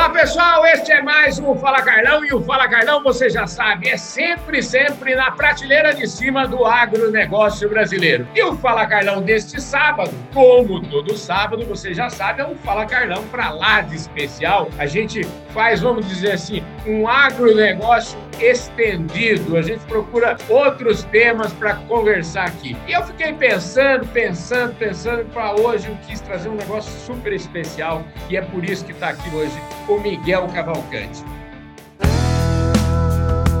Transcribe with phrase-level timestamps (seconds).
[0.00, 3.90] Olá, pessoal, este é mais um Fala Carlão e o Fala Carlão, você já sabe,
[3.90, 8.26] é sempre, sempre na prateleira de cima do agronegócio brasileiro.
[8.34, 12.86] E o Fala Carlão deste sábado, como todo sábado, você já sabe, é um Fala
[12.86, 14.70] Carlão para lá de especial.
[14.78, 15.20] A gente
[15.52, 19.56] faz, vamos dizer assim, um agronegócio estendido.
[19.56, 22.76] A gente procura outros temas para conversar aqui.
[22.86, 28.02] E eu fiquei pensando, pensando, pensando, para hoje eu quis trazer um negócio super especial
[28.28, 31.24] e é por isso que está aqui hoje o Miguel Cavalcante.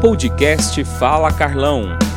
[0.00, 2.09] Podcast Fala Carlão.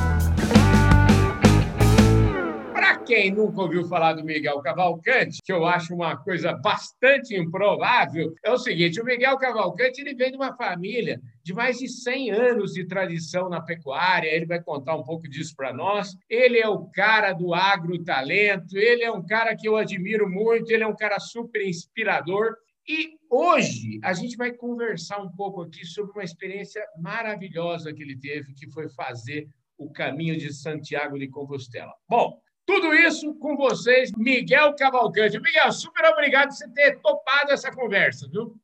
[3.14, 8.50] Quem nunca ouviu falar do Miguel Cavalcante, que eu acho uma coisa bastante improvável, é
[8.50, 12.74] o seguinte: o Miguel Cavalcante ele vem de uma família de mais de 100 anos
[12.74, 14.28] de tradição na pecuária.
[14.28, 16.16] Ele vai contar um pouco disso para nós.
[16.28, 20.84] Ele é o cara do agrotalento, ele é um cara que eu admiro muito, ele
[20.84, 22.56] é um cara super inspirador.
[22.88, 28.18] E hoje a gente vai conversar um pouco aqui sobre uma experiência maravilhosa que ele
[28.18, 31.94] teve, que foi fazer o caminho de Santiago de Compostela.
[32.10, 35.40] Bom, tudo isso com vocês, Miguel Cavalcante.
[35.40, 38.56] Miguel, super obrigado por você ter topado essa conversa, viu?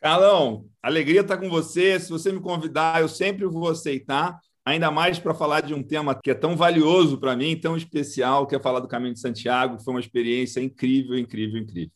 [0.00, 1.98] Carlão, alegria estar com você.
[1.98, 4.38] Se você me convidar, eu sempre vou aceitar.
[4.64, 8.46] Ainda mais para falar de um tema que é tão valioso para mim, tão especial,
[8.46, 9.82] que é falar do Caminho de Santiago.
[9.82, 11.92] Foi uma experiência incrível, incrível, incrível.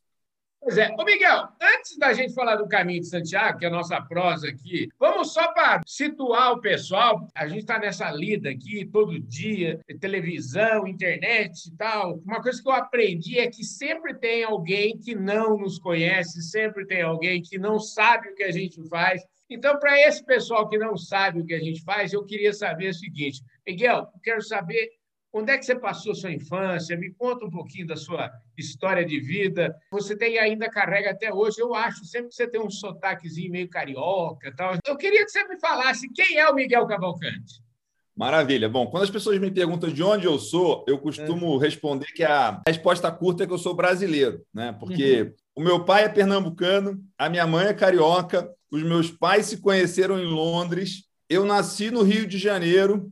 [0.69, 0.95] Pois é.
[0.99, 4.49] Ô, Miguel, antes da gente falar do Caminho de Santiago, que é a nossa prosa
[4.49, 7.27] aqui, vamos só para situar o pessoal.
[7.35, 12.19] A gente está nessa lida aqui todo dia, televisão, internet e tal.
[12.19, 16.87] Uma coisa que eu aprendi é que sempre tem alguém que não nos conhece, sempre
[16.87, 19.23] tem alguém que não sabe o que a gente faz.
[19.49, 22.91] Então, para esse pessoal que não sabe o que a gente faz, eu queria saber
[22.91, 24.91] o seguinte: Miguel, quero saber
[25.39, 26.97] Onde é que você passou sua infância?
[26.97, 29.73] Me conta um pouquinho da sua história de vida.
[29.93, 33.71] Você tem ainda carrega até hoje, eu acho, sempre que você tem um sotaquezinho meio
[33.71, 34.75] carioca, tal.
[34.85, 37.63] Eu queria que você me falasse quem é o Miguel Cavalcante.
[38.17, 38.69] Maravilha.
[38.69, 41.65] Bom, quando as pessoas me perguntam de onde eu sou, eu costumo é.
[41.65, 44.73] responder que a resposta curta é que eu sou brasileiro, né?
[44.73, 45.33] Porque uhum.
[45.55, 50.19] o meu pai é pernambucano, a minha mãe é carioca, os meus pais se conheceram
[50.19, 51.05] em Londres.
[51.31, 53.09] Eu nasci no Rio de Janeiro,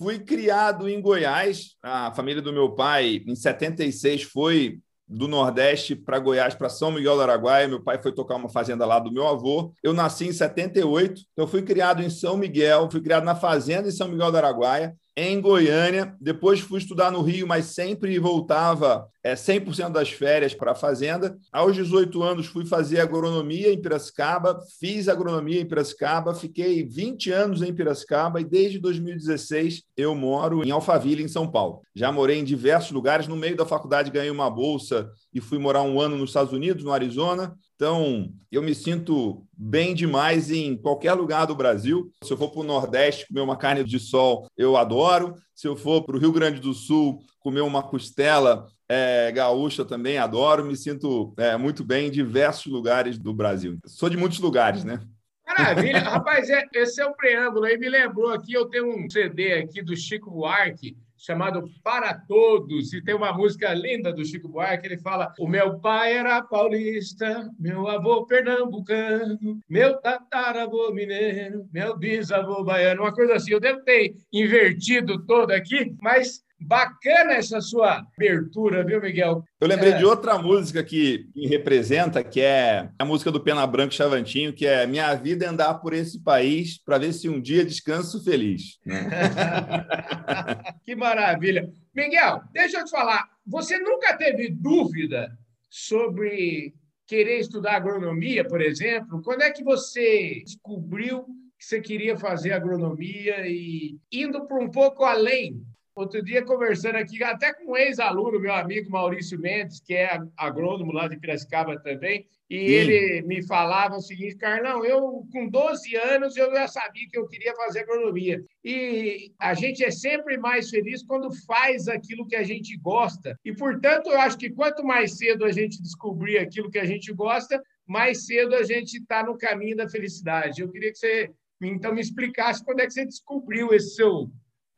[0.00, 1.76] Fui criado em Goiás.
[1.82, 7.16] A família do meu pai, em 76, foi do Nordeste para Goiás, para São Miguel
[7.16, 7.68] do Araguaia.
[7.68, 9.74] Meu pai foi tocar uma fazenda lá do meu avô.
[9.82, 13.90] Eu nasci em 78, então fui criado em São Miguel, fui criado na fazenda em
[13.90, 16.14] São Miguel do Araguaia em Goiânia.
[16.20, 21.36] Depois fui estudar no Rio, mas sempre voltava é, 100% das férias para a fazenda.
[21.52, 27.62] Aos 18 anos fui fazer agronomia em Piracicaba, fiz agronomia em Piracicaba, fiquei 20 anos
[27.62, 31.82] em Piracicaba e desde 2016 eu moro em Alphaville, em São Paulo.
[31.94, 33.28] Já morei em diversos lugares.
[33.28, 36.84] No meio da faculdade ganhei uma bolsa e fui morar um ano nos Estados Unidos,
[36.84, 37.54] no Arizona.
[37.74, 42.10] Então, eu me sinto bem demais em qualquer lugar do Brasil.
[42.22, 45.34] Se eu for para o Nordeste comer uma carne de sol, eu adoro.
[45.54, 50.18] Se eu for para o Rio Grande do Sul comer uma costela é, gaúcha, também
[50.18, 50.64] adoro.
[50.64, 53.78] Me sinto é, muito bem em diversos lugares do Brasil.
[53.86, 55.00] Sou de muitos lugares, né?
[55.46, 56.00] Maravilha.
[56.00, 57.78] Rapaz, é, esse é o preâmbulo aí.
[57.78, 63.02] Me lembrou aqui, eu tenho um CD aqui do Chico Buarque, chamado Para Todos, e
[63.04, 67.86] tem uma música linda do Chico Buarque, ele fala: "O meu pai era paulista, meu
[67.86, 73.52] avô pernambucano, meu tataravô mineiro, meu bisavô baiano", uma coisa assim.
[73.52, 79.42] Eu devo ter invertido todo aqui, mas Bacana essa sua abertura, viu, Miguel?
[79.60, 79.98] Eu lembrei é.
[79.98, 84.66] de outra música que me representa, que é a música do Pena Branco Chavantinho, que
[84.66, 88.78] é Minha Vida é Andar por esse país para ver se um dia descanso feliz.
[90.84, 91.70] que maravilha.
[91.94, 95.36] Miguel, deixa eu te falar, você nunca teve dúvida
[95.68, 96.74] sobre
[97.06, 99.22] querer estudar agronomia, por exemplo?
[99.22, 101.24] Quando é que você descobriu
[101.58, 105.60] que você queria fazer agronomia e indo para um pouco além
[106.00, 110.92] Outro dia, conversando aqui, até com um ex-aluno, meu amigo Maurício Mendes, que é agrônomo
[110.92, 112.64] lá de Piracicaba também, e Sim.
[112.64, 117.28] ele me falava o seguinte, Carlão, eu com 12 anos eu já sabia que eu
[117.28, 118.42] queria fazer agronomia.
[118.64, 123.38] E a gente é sempre mais feliz quando faz aquilo que a gente gosta.
[123.44, 127.12] E, portanto, eu acho que quanto mais cedo a gente descobrir aquilo que a gente
[127.12, 130.62] gosta, mais cedo a gente está no caminho da felicidade.
[130.62, 131.30] Eu queria que você,
[131.60, 134.30] então, me explicasse quando é que você descobriu esse seu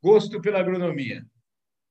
[0.02, 1.24] gosto pela agronomia?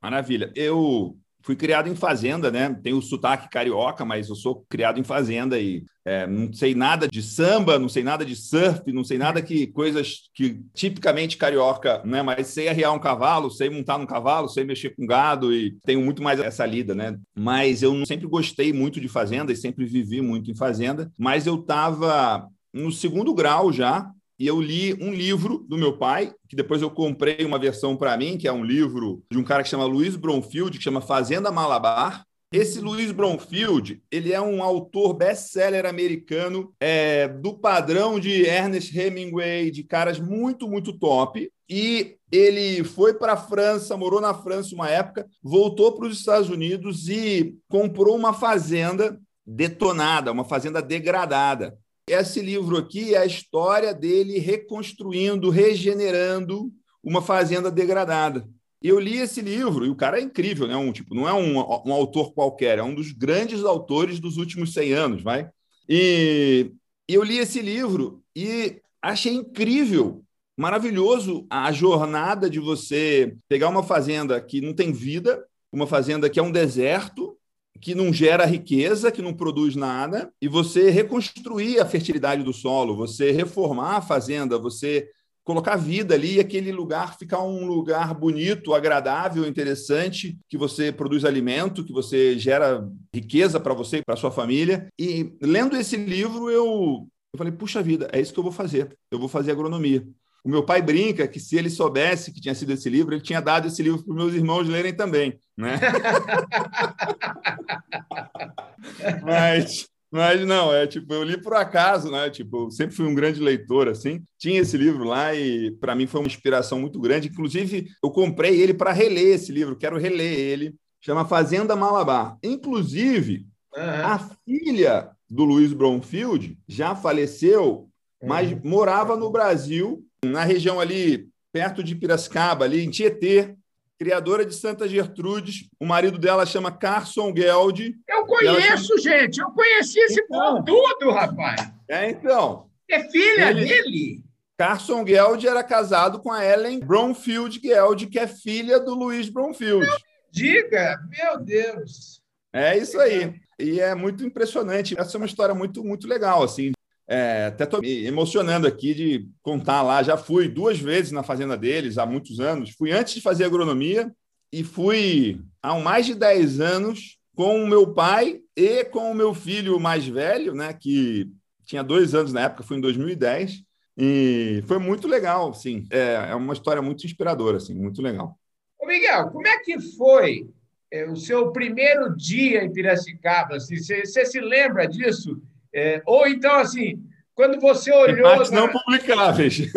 [0.01, 0.51] Maravilha.
[0.55, 2.73] Eu fui criado em fazenda, né?
[2.83, 7.07] Tenho o sotaque carioca, mas eu sou criado em fazenda e é, não sei nada
[7.07, 12.01] de samba, não sei nada de surf, não sei nada que coisas que tipicamente carioca,
[12.05, 12.21] né?
[12.21, 16.01] Mas sei arriar um cavalo, sei montar num cavalo, sei mexer com gado e tenho
[16.01, 17.17] muito mais essa lida, né?
[17.35, 21.55] Mas eu sempre gostei muito de fazenda e sempre vivi muito em fazenda, mas eu
[21.55, 24.09] estava no segundo grau já
[24.41, 28.17] e eu li um livro do meu pai, que depois eu comprei uma versão para
[28.17, 31.51] mim, que é um livro de um cara que chama Luiz Bronfield, que chama Fazenda
[31.51, 32.25] Malabar.
[32.51, 39.69] Esse Luiz Bronfield, ele é um autor best-seller americano é, do padrão de Ernest Hemingway,
[39.69, 41.47] de caras muito, muito top.
[41.69, 46.49] E ele foi para a França, morou na França uma época, voltou para os Estados
[46.49, 51.77] Unidos e comprou uma fazenda detonada, uma fazenda degradada.
[52.07, 56.71] Esse livro aqui é a história dele reconstruindo, regenerando
[57.03, 58.47] uma fazenda degradada.
[58.81, 60.75] Eu li esse livro, e o cara é incrível, né?
[60.75, 64.73] Um, tipo, não é um, um autor qualquer, é um dos grandes autores dos últimos
[64.73, 65.49] 100 anos, vai?
[65.87, 66.71] E
[67.07, 70.23] eu li esse livro e achei incrível,
[70.57, 76.39] maravilhoso a jornada de você pegar uma fazenda que não tem vida, uma fazenda que
[76.39, 77.37] é um deserto,
[77.81, 82.95] que não gera riqueza, que não produz nada, e você reconstruir a fertilidade do solo,
[82.95, 85.09] você reformar a fazenda, você
[85.43, 91.25] colocar vida ali e aquele lugar ficar um lugar bonito, agradável, interessante, que você produz
[91.25, 94.87] alimento, que você gera riqueza para você e para sua família.
[94.99, 98.95] E lendo esse livro, eu, eu falei, puxa vida, é isso que eu vou fazer.
[99.09, 100.07] Eu vou fazer agronomia.
[100.43, 103.39] O meu pai brinca que se ele soubesse que tinha sido esse livro, ele tinha
[103.39, 105.79] dado esse livro para os meus irmãos lerem também, né?
[109.21, 112.27] mas, mas não, é tipo, eu li por acaso, né?
[112.31, 114.23] Tipo, eu sempre fui um grande leitor, assim.
[114.39, 117.27] Tinha esse livro lá e para mim foi uma inspiração muito grande.
[117.27, 120.73] Inclusive, eu comprei ele para reler esse livro, quero reler ele.
[120.99, 122.35] Chama Fazenda Malabar.
[122.41, 123.45] Inclusive,
[123.75, 123.83] uhum.
[123.83, 127.87] a filha do Luiz Bromfield já faleceu,
[128.23, 128.59] mas uhum.
[128.63, 133.55] morava no Brasil na região ali, perto de Piracicaba, ali em Tietê,
[133.97, 135.69] criadora de Santa Gertrudes.
[135.79, 137.95] O marido dela chama Carson Geld.
[138.07, 139.01] Eu conheço, chama...
[139.01, 139.39] gente.
[139.39, 141.71] Eu conheci esse então, tudo, rapaz.
[141.87, 142.69] É, então.
[142.89, 143.65] É filha ele...
[143.65, 144.23] dele?
[144.57, 149.87] Carson Geld era casado com a Ellen Bromfield Geld, que é filha do Luiz Bromfield.
[149.87, 149.97] Não
[150.31, 152.21] diga, meu Deus.
[152.53, 153.33] É isso aí.
[153.57, 154.99] E é muito impressionante.
[154.99, 156.73] Essa é uma história muito, muito legal, assim.
[157.13, 160.01] É, até estou me emocionando aqui de contar lá.
[160.01, 162.69] Já fui duas vezes na fazenda deles há muitos anos.
[162.69, 164.09] Fui antes de fazer agronomia
[164.49, 169.33] e fui há mais de 10 anos com o meu pai e com o meu
[169.33, 171.29] filho mais velho, né, que
[171.65, 173.61] tinha dois anos na época, foi em 2010.
[173.97, 175.85] E foi muito legal, sim.
[175.91, 178.39] É, é uma história muito inspiradora, assim, muito legal.
[178.79, 180.49] Ô Miguel, como é que foi
[180.89, 183.57] é, o seu primeiro dia em Piracicaba?
[183.57, 185.41] Assim, você, você se lembra disso?
[185.73, 187.03] É, ou então, assim,
[187.33, 188.23] quando você olhou.
[188.23, 189.61] Partes não publicáveis.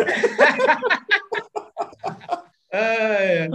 [2.71, 3.47] é,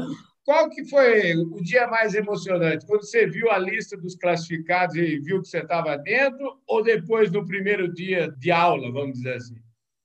[0.44, 2.86] qual que foi o dia mais emocionante?
[2.86, 7.30] Quando você viu a lista dos classificados e viu que você estava dentro, ou depois
[7.30, 9.54] do primeiro dia de aula, vamos dizer assim?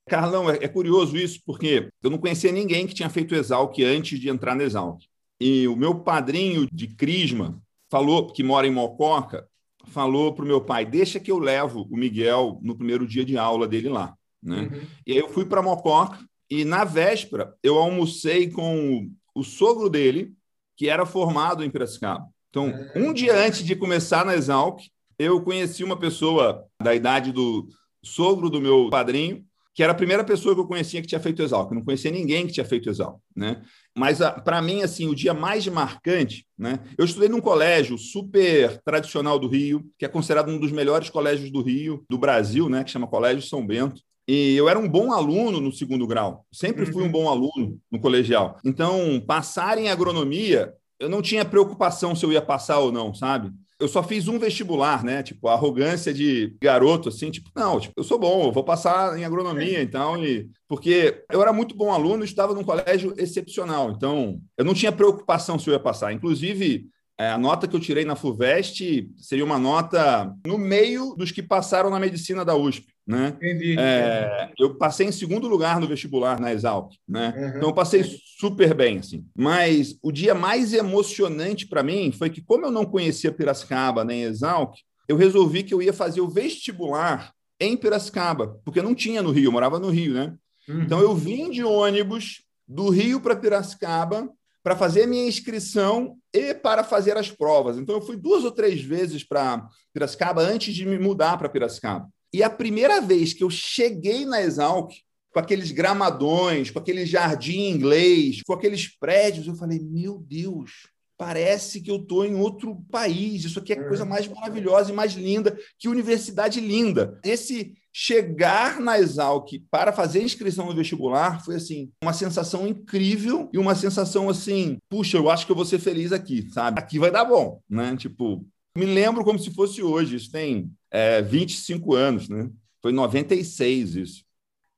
[0.08, 4.20] Carlão, é, é curioso isso, porque eu não conhecia ninguém que tinha feito Exalc antes
[4.20, 5.02] de entrar no Exalc.
[5.40, 7.60] E o meu padrinho de Crisma
[7.90, 9.48] falou, que mora em Mococa,
[9.88, 13.38] falou para o meu pai: deixa que eu levo o Miguel no primeiro dia de
[13.38, 14.16] aula dele lá.
[14.42, 14.70] Né?
[14.72, 14.82] Uhum.
[15.08, 20.34] E aí eu fui para Mococa e na véspera eu almocei com o sogro dele,
[20.78, 22.26] que era formado em Piracicaba.
[22.50, 24.80] Então, um dia antes de começar na Exalc,
[25.20, 27.68] eu conheci uma pessoa da idade do
[28.04, 29.44] sogro do meu padrinho,
[29.75, 31.70] que era a primeira pessoa que eu conhecia que tinha feito Exalc.
[31.70, 33.62] Eu não conhecia ninguém que tinha feito Exalc, né?
[33.96, 36.79] Mas ah, para mim assim, o dia mais marcante, né?
[36.98, 41.51] Eu estudei num colégio super tradicional do Rio, que é considerado um dos melhores colégios
[41.51, 44.01] do Rio, do Brasil, né, que chama Colégio São Bento.
[44.27, 47.12] E eu era um bom aluno no segundo grau, sempre fui um uhum.
[47.12, 48.58] bom aluno no colegial.
[48.65, 53.51] Então, passar em agronomia, eu não tinha preocupação se eu ia passar ou não, sabe?
[53.79, 55.22] Eu só fiz um vestibular, né?
[55.22, 59.17] Tipo, a arrogância de garoto, assim, tipo, não, tipo, eu sou bom, eu vou passar
[59.20, 60.50] em agronomia, então, e...
[60.67, 65.60] porque eu era muito bom aluno, estava num colégio excepcional, então eu não tinha preocupação
[65.60, 66.13] se eu ia passar.
[66.13, 71.32] Inclusive, é, a nota que eu tirei na FUVEST seria uma nota no meio dos
[71.32, 72.95] que passaram na medicina da USP.
[73.07, 73.33] Né?
[73.38, 73.75] Entendi.
[73.77, 76.91] É, eu passei em segundo lugar no vestibular na Exalc.
[77.07, 77.33] Né?
[77.38, 77.47] Uhum.
[77.50, 78.03] Então, eu passei
[78.39, 78.97] super bem.
[78.97, 79.24] Assim.
[79.38, 84.24] Mas o dia mais emocionante para mim foi que, como eu não conhecia Piracicaba nem
[84.24, 84.75] Exalc,
[85.07, 89.45] eu resolvi que eu ia fazer o vestibular em Piracicaba, porque não tinha no Rio,
[89.45, 90.33] eu morava no Rio, né?
[90.67, 90.81] Uhum.
[90.81, 94.27] Então, eu vim de ônibus do Rio para Piracicaba
[94.63, 97.77] para fazer a minha inscrição e para fazer as provas.
[97.77, 102.09] Então, eu fui duas ou três vezes para Piracicaba antes de me mudar para Piracicaba.
[102.36, 104.92] E a primeira vez que eu cheguei na Exalc,
[105.32, 111.80] com aqueles gramadões, com aquele jardim inglês, com aqueles prédios, eu falei: meu Deus, parece
[111.80, 113.46] que eu estou em outro país.
[113.46, 114.10] Isso aqui é a coisa uhum.
[114.10, 115.58] mais maravilhosa e mais linda.
[115.80, 117.18] Que universidade linda.
[117.24, 123.58] Esse chegar na Exalc para fazer inscrição no vestibular foi assim uma sensação incrível e
[123.58, 126.82] uma sensação assim, puxa, eu acho que eu vou ser feliz aqui, sabe?
[126.82, 127.96] Aqui vai dar bom, né?
[127.96, 128.46] Tipo,
[128.77, 130.17] me lembro como se fosse hoje.
[130.17, 132.50] Isso tem é, 25 anos, né?
[132.82, 134.25] Foi em 96 isso.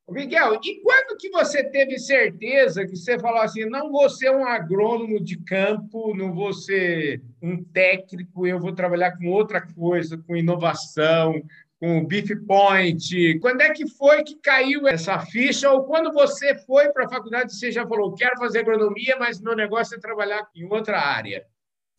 [0.10, 4.46] Miguel, e quando que você teve certeza que você falou assim, não vou ser um
[4.46, 10.38] agrônomo de campo, não vou ser um técnico, eu vou trabalhar com outra coisa, com
[10.38, 11.44] inovação,
[11.78, 13.38] com o Beef Point.
[13.40, 15.70] Quando é que foi que caiu essa ficha?
[15.70, 19.58] Ou quando você foi para a faculdade, você já falou, quero fazer agronomia, mas meu
[19.58, 21.46] negócio é trabalhar em outra área?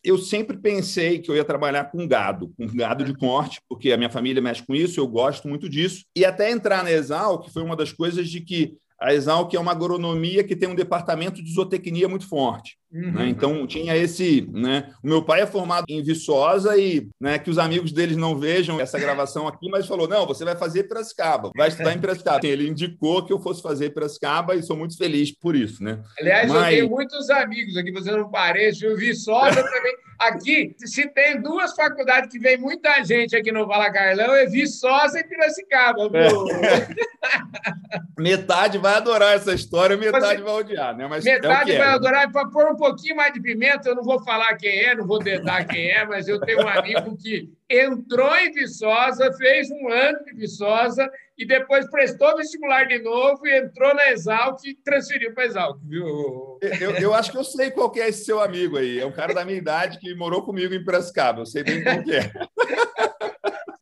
[0.03, 3.97] Eu sempre pensei que eu ia trabalhar com gado, com gado de corte, porque a
[3.97, 6.05] minha família mexe com isso, eu gosto muito disso.
[6.15, 9.59] E até entrar na Exal, que foi uma das coisas de que a Exalc é
[9.59, 12.78] uma agronomia que tem um departamento de zootecnia muito forte.
[12.91, 13.11] Uhum.
[13.11, 13.29] Né?
[13.29, 14.47] Então, tinha esse.
[14.51, 14.89] Né?
[15.03, 18.81] O meu pai é formado em Viçosa e né, que os amigos deles não vejam
[18.81, 22.45] essa gravação aqui, mas falou: não, você vai fazer Piracicaba, vai estudar em Piracicaba.
[22.45, 25.83] Ele indicou que eu fosse fazer Piracicaba e sou muito feliz por isso.
[25.83, 26.01] Né?
[26.19, 26.63] Aliás, mas...
[26.63, 29.95] eu tenho muitos amigos aqui, você não parece, o Viçosa também.
[30.19, 35.17] Aqui, se tem duas faculdades que vem muita gente aqui no Vala Carlão, é Viçosa
[35.17, 36.09] e Piracicaba.
[36.13, 38.19] É.
[38.19, 41.07] metade vai adorar essa história, metade vai odiar, né?
[41.07, 41.91] Mas metade é vai é.
[41.91, 43.89] adorar para pôr um pouquinho mais de pimenta.
[43.89, 46.67] Eu não vou falar quem é, não vou dedar quem é, mas eu tenho um
[46.67, 51.07] amigo que entrou em Viçosa, fez um ano de Viçosa
[51.37, 55.79] e depois prestou vestibular de novo e entrou na Exalc e transferiu para a Exalc,
[55.83, 56.57] viu?
[56.61, 58.99] Eu, eu, acho que eu sei qual que é esse seu amigo aí.
[58.99, 61.41] É um cara da minha idade que morou comigo em Piracicaba.
[61.41, 62.31] Eu sei bem qual que é.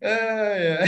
[0.01, 0.83] é,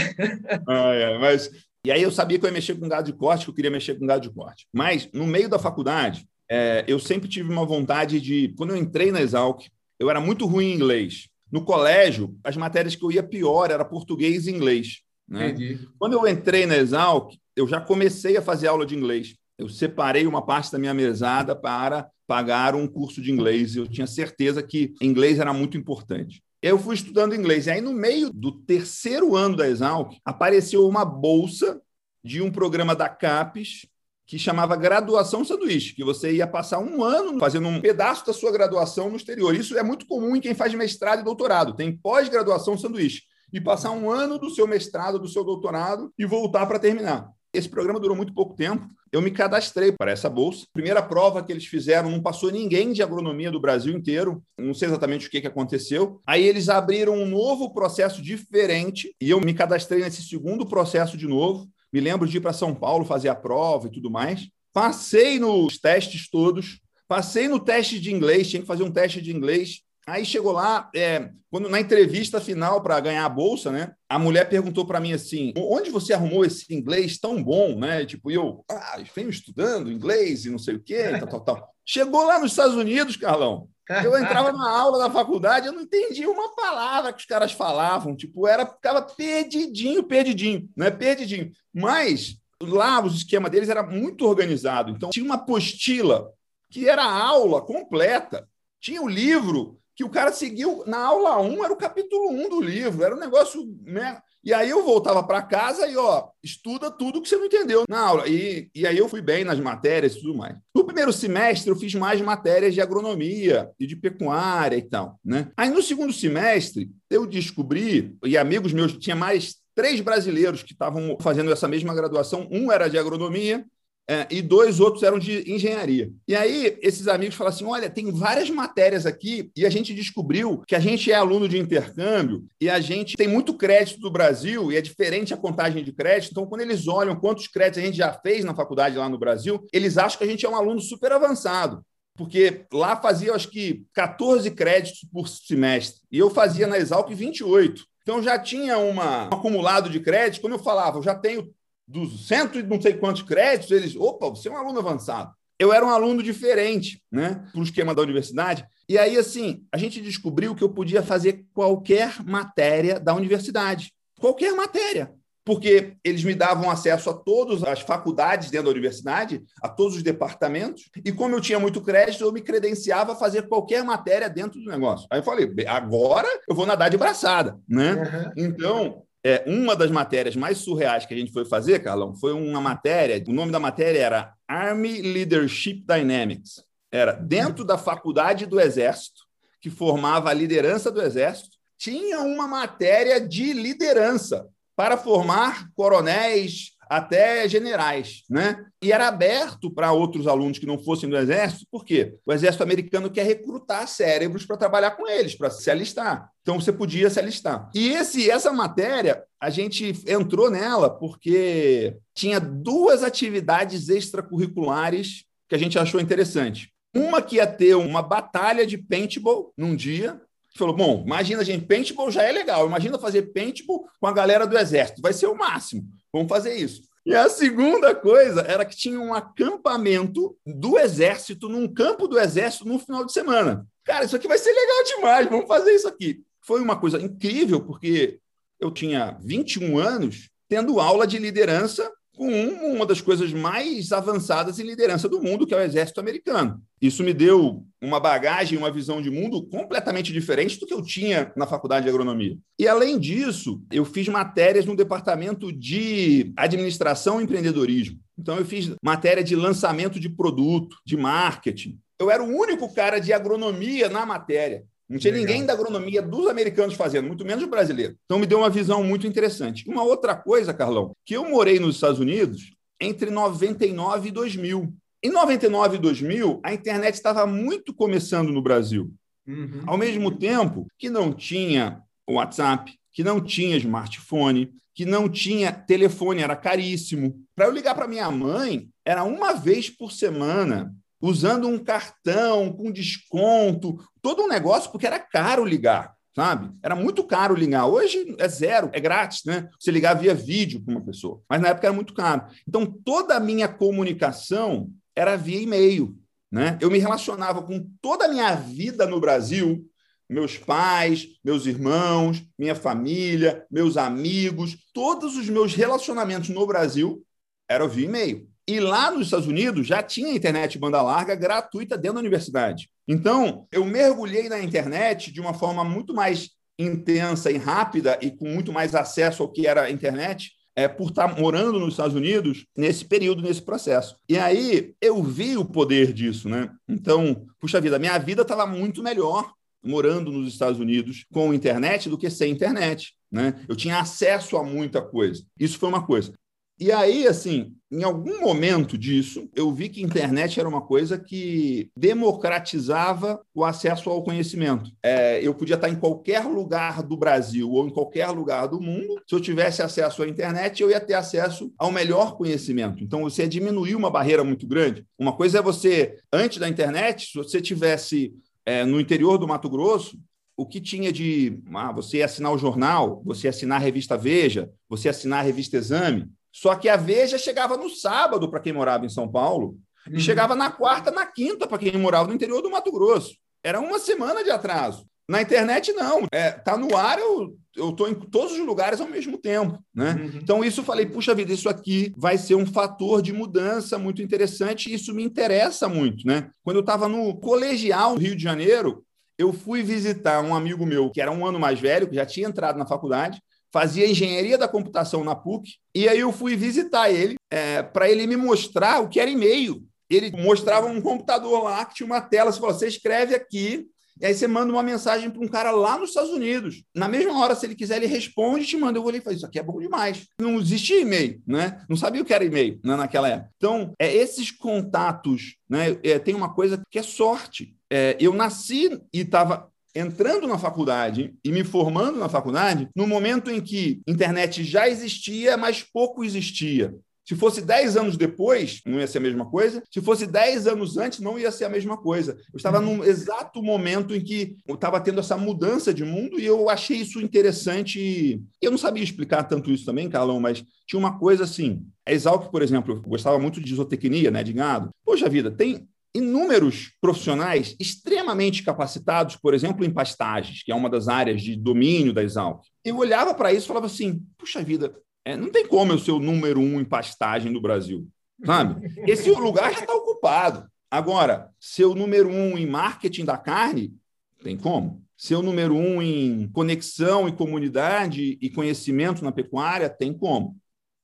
[0.68, 1.18] é.
[1.18, 1.50] mas
[1.84, 3.70] e aí eu sabia que eu ia mexer com gado de corte, que eu queria
[3.70, 4.66] mexer com gado de corte.
[4.72, 8.48] Mas no meio da faculdade, é, eu sempre tive uma vontade de.
[8.58, 9.68] Quando eu entrei na Exalc,
[10.00, 11.28] eu era muito ruim em inglês.
[11.50, 15.02] No colégio, as matérias que eu ia pior era português e inglês.
[15.28, 15.54] Né?
[15.96, 19.36] Quando eu entrei na Exalc, eu já comecei a fazer aula de inglês.
[19.56, 23.76] Eu separei uma parte da minha mesada para pagar um curso de inglês.
[23.76, 26.42] Eu tinha certeza que inglês era muito importante.
[26.60, 27.66] Eu fui estudando inglês.
[27.66, 31.80] E aí, no meio do terceiro ano da Exalc, apareceu uma bolsa
[32.24, 33.86] de um programa da CAPES
[34.30, 38.52] que chamava Graduação Sanduíche, que você ia passar um ano fazendo um pedaço da sua
[38.52, 39.56] graduação no exterior.
[39.56, 41.74] Isso é muito comum em quem faz mestrado e doutorado.
[41.74, 43.22] Tem pós-graduação sanduíche
[43.52, 47.28] e passar um ano do seu mestrado, do seu doutorado e voltar para terminar.
[47.52, 48.88] Esse programa durou muito pouco tempo.
[49.10, 50.64] Eu me cadastrei para essa bolsa.
[50.72, 54.40] Primeira prova que eles fizeram, não passou ninguém de agronomia do Brasil inteiro.
[54.56, 56.20] Não sei exatamente o que, que aconteceu.
[56.24, 61.26] Aí eles abriram um novo processo diferente e eu me cadastrei nesse segundo processo de
[61.26, 61.68] novo.
[61.92, 64.48] Me lembro de ir para São Paulo fazer a prova e tudo mais.
[64.72, 66.80] Passei nos testes todos.
[67.08, 69.80] Passei no teste de inglês, tinha que fazer um teste de inglês.
[70.10, 73.92] Aí chegou lá, é, quando na entrevista final para ganhar a bolsa, né?
[74.08, 78.04] A mulher perguntou para mim assim: onde você arrumou esse inglês tão bom, né?
[78.04, 81.74] Tipo, eu, ah, venho estudando inglês e não sei o quê, tal, tal, tal.
[81.86, 83.68] Chegou lá nos Estados Unidos, Carlão.
[84.04, 88.14] Eu entrava na aula da faculdade, eu não entendia uma palavra que os caras falavam.
[88.14, 90.90] Tipo, era ficava perdidinho, perdidinho, né?
[90.90, 91.52] Perdidinho.
[91.72, 94.90] Mas lá o esquema deles era muito organizado.
[94.90, 96.32] Então tinha uma apostila
[96.68, 98.48] que era a aula completa.
[98.80, 102.62] Tinha o livro que o cara seguiu na aula 1, era o capítulo 1 do
[102.62, 103.62] livro, era um negócio.
[103.84, 104.18] Né?
[104.42, 108.00] E aí eu voltava para casa e, ó, estuda tudo que você não entendeu na
[108.00, 108.26] aula.
[108.26, 110.56] E, e aí eu fui bem nas matérias e tudo mais.
[110.74, 115.52] No primeiro semestre, eu fiz mais matérias de agronomia e de pecuária e tal, né?
[115.54, 121.18] Aí no segundo semestre, eu descobri, e amigos meus, tinha mais três brasileiros que estavam
[121.20, 122.48] fazendo essa mesma graduação.
[122.50, 123.66] Um era de agronomia,
[124.10, 126.10] é, e dois outros eram de engenharia.
[126.26, 130.64] E aí, esses amigos falaram assim: olha, tem várias matérias aqui, e a gente descobriu
[130.66, 134.72] que a gente é aluno de intercâmbio e a gente tem muito crédito do Brasil,
[134.72, 136.32] e é diferente a contagem de crédito.
[136.32, 139.64] Então, quando eles olham quantos créditos a gente já fez na faculdade lá no Brasil,
[139.72, 141.80] eles acham que a gente é um aluno super avançado
[142.16, 147.82] porque lá fazia, acho que, 14 créditos por semestre, e eu fazia na Exalc 28.
[148.02, 150.42] Então já tinha uma, um acumulado de crédito.
[150.42, 151.50] Quando eu falava, eu já tenho
[151.90, 155.32] dos cento e não sei quantos créditos, eles, opa, você é um aluno avançado.
[155.58, 158.64] Eu era um aluno diferente, né, para o esquema da universidade.
[158.88, 163.92] E aí, assim, a gente descobriu que eu podia fazer qualquer matéria da universidade.
[164.18, 165.12] Qualquer matéria.
[165.44, 170.02] porque eles me davam acesso a todas as faculdades dentro da universidade, a todos os
[170.02, 174.60] departamentos, e como eu tinha muito crédito, eu me credenciava a fazer qualquer matéria dentro
[174.60, 175.08] do negócio.
[175.10, 177.94] Aí eu falei, agora eu vou nadar de braçada, né?
[177.94, 178.32] Uhum.
[178.44, 182.60] Então, é, uma das matérias mais surreais que a gente foi fazer, Carlão, foi uma
[182.60, 186.64] matéria, o nome da matéria era Army Leadership Dynamics.
[186.90, 189.20] Era dentro da faculdade do Exército,
[189.60, 197.48] que formava a liderança do Exército, tinha uma matéria de liderança para formar coronéis até
[197.48, 198.66] generais, né?
[198.82, 202.16] E era aberto para outros alunos que não fossem do Exército, por quê?
[202.26, 206.28] O Exército americano quer recrutar cérebros para trabalhar com eles, para se alistar.
[206.42, 207.70] Então você podia se alistar.
[207.76, 215.58] E esse, essa matéria, a gente entrou nela porque tinha duas atividades extracurriculares que a
[215.58, 216.72] gente achou interessante.
[216.92, 220.20] Uma que ia ter uma batalha de paintball num dia,
[220.56, 222.66] falou: bom, imagina, gente, paintball já é legal.
[222.66, 225.00] Imagina fazer paintball com a galera do exército.
[225.00, 225.84] Vai ser o máximo.
[226.12, 226.82] Vamos fazer isso.
[227.04, 232.68] E a segunda coisa era que tinha um acampamento do exército num campo do exército
[232.68, 233.66] no final de semana.
[233.84, 235.28] Cara, isso aqui vai ser legal demais.
[235.28, 236.22] Vamos fazer isso aqui.
[236.42, 238.18] Foi uma coisa incrível, porque
[238.58, 241.90] eu tinha 21 anos tendo aula de liderança
[242.20, 246.60] com uma das coisas mais avançadas em liderança do mundo, que é o exército americano.
[246.78, 251.32] Isso me deu uma bagagem, uma visão de mundo completamente diferente do que eu tinha
[251.34, 252.36] na faculdade de agronomia.
[252.58, 257.98] E além disso, eu fiz matérias no departamento de administração e empreendedorismo.
[258.18, 261.78] Então eu fiz matéria de lançamento de produto, de marketing.
[261.98, 264.66] Eu era o único cara de agronomia na matéria.
[264.90, 265.28] Não tinha Legal.
[265.28, 267.96] ninguém da agronomia dos americanos fazendo, muito menos o brasileiro.
[268.04, 269.64] Então me deu uma visão muito interessante.
[269.68, 274.74] Uma outra coisa, Carlão, que eu morei nos Estados Unidos entre 99 e 2000.
[275.00, 278.92] Em 99 e 2000, a internet estava muito começando no Brasil.
[279.28, 279.62] Uhum.
[279.64, 286.22] Ao mesmo tempo que não tinha WhatsApp, que não tinha smartphone, que não tinha telefone,
[286.22, 287.22] era caríssimo.
[287.36, 292.70] Para eu ligar para minha mãe, era uma vez por semana usando um cartão com
[292.70, 296.50] desconto, todo um negócio, porque era caro ligar, sabe?
[296.62, 297.66] Era muito caro ligar.
[297.66, 299.48] Hoje é zero, é grátis, né?
[299.58, 301.20] Você ligar via vídeo com uma pessoa.
[301.28, 302.26] Mas na época era muito caro.
[302.46, 305.96] Então, toda a minha comunicação era via e-mail,
[306.30, 306.58] né?
[306.60, 309.66] Eu me relacionava com toda a minha vida no Brasil,
[310.08, 317.04] meus pais, meus irmãos, minha família, meus amigos, todos os meus relacionamentos no Brasil
[317.48, 318.29] eram via e-mail.
[318.50, 322.68] E lá nos Estados Unidos já tinha internet banda larga gratuita dentro da universidade.
[322.88, 328.28] Então, eu mergulhei na internet de uma forma muito mais intensa e rápida e com
[328.28, 332.44] muito mais acesso ao que era a internet, é, por estar morando nos Estados Unidos
[332.58, 333.94] nesse período, nesse processo.
[334.08, 336.50] E aí eu vi o poder disso, né?
[336.68, 339.32] Então, puxa vida, minha vida estava muito melhor
[339.62, 342.94] morando nos Estados Unidos com internet do que sem internet.
[343.10, 343.44] Né?
[343.48, 345.22] Eu tinha acesso a muita coisa.
[345.38, 346.12] Isso foi uma coisa.
[346.60, 350.98] E aí, assim, em algum momento disso, eu vi que a internet era uma coisa
[350.98, 354.70] que democratizava o acesso ao conhecimento.
[354.82, 359.00] É, eu podia estar em qualquer lugar do Brasil ou em qualquer lugar do mundo.
[359.08, 362.84] Se eu tivesse acesso à internet, eu ia ter acesso ao melhor conhecimento.
[362.84, 364.84] Então, você diminuiu uma barreira muito grande.
[364.98, 368.12] Uma coisa é você, antes da internet, se você tivesse
[368.44, 369.98] é, no interior do Mato Grosso,
[370.36, 374.88] o que tinha de ah, você assinar o jornal, você assinar a revista Veja, você
[374.90, 378.90] assinar a revista Exame, só que a Veja chegava no sábado para quem morava em
[378.90, 379.94] São Paulo uhum.
[379.94, 383.16] e chegava na quarta, na quinta para quem morava no interior do Mato Grosso.
[383.42, 384.86] Era uma semana de atraso.
[385.08, 386.06] Na internet, não.
[386.12, 389.92] É, tá no ar, eu eu estou em todos os lugares ao mesmo tempo, né?
[389.92, 390.20] Uhum.
[390.22, 394.02] Então isso eu falei, puxa vida, isso aqui vai ser um fator de mudança muito
[394.02, 394.70] interessante.
[394.70, 396.30] E isso me interessa muito, né?
[396.42, 398.84] Quando eu estava no colegial no Rio de Janeiro,
[399.18, 402.28] eu fui visitar um amigo meu que era um ano mais velho, que já tinha
[402.28, 403.20] entrado na faculdade,
[403.52, 408.06] fazia engenharia da computação na PUC, e aí eu fui visitar ele é, para ele
[408.06, 409.62] me mostrar o que era e-mail.
[409.88, 413.66] Ele mostrava um computador lá que tinha uma tela, você falou, você escreve aqui,
[414.00, 416.64] e aí você manda uma mensagem para um cara lá nos Estados Unidos.
[416.74, 418.78] Na mesma hora, se ele quiser, ele responde e te manda.
[418.78, 420.06] Eu olhei e falei, isso aqui é bom demais.
[420.18, 421.62] Não existia e-mail, né?
[421.68, 423.30] Não sabia o que era e-mail né, naquela época.
[423.36, 425.78] Então, é, esses contatos, né?
[425.82, 427.54] É, tem uma coisa que é sorte.
[427.70, 433.30] É, eu nasci e estava entrando na faculdade e me formando na faculdade no momento
[433.30, 436.74] em que internet já existia, mas pouco existia.
[437.10, 439.60] Se fosse 10 anos depois, não ia ser a mesma coisa.
[439.68, 442.16] Se fosse 10 anos antes, não ia ser a mesma coisa.
[442.32, 442.76] Eu estava uhum.
[442.76, 446.76] num exato momento em que eu estava tendo essa mudança de mundo e eu achei
[446.76, 448.22] isso interessante.
[448.40, 451.66] Eu não sabia explicar tanto isso também, Carlão, mas tinha uma coisa assim.
[451.84, 454.70] A Exalc, por exemplo, gostava muito de isotecnia, né, de gado.
[454.84, 460.88] Poxa vida, tem inúmeros profissionais extremamente capacitados, por exemplo, em pastagens, que é uma das
[460.88, 462.42] áreas de domínio da Exalc.
[462.64, 464.74] Eu olhava para isso e falava assim: puxa vida,
[465.04, 467.88] É, não tem como eu ser o número um em pastagem no Brasil,
[468.24, 468.68] sabe?
[468.86, 470.46] Esse lugar já está ocupado.
[470.70, 473.74] Agora, ser o número um em marketing da carne,
[474.22, 474.84] tem como?
[474.96, 480.36] Ser o número um em conexão e comunidade e conhecimento na pecuária, tem como?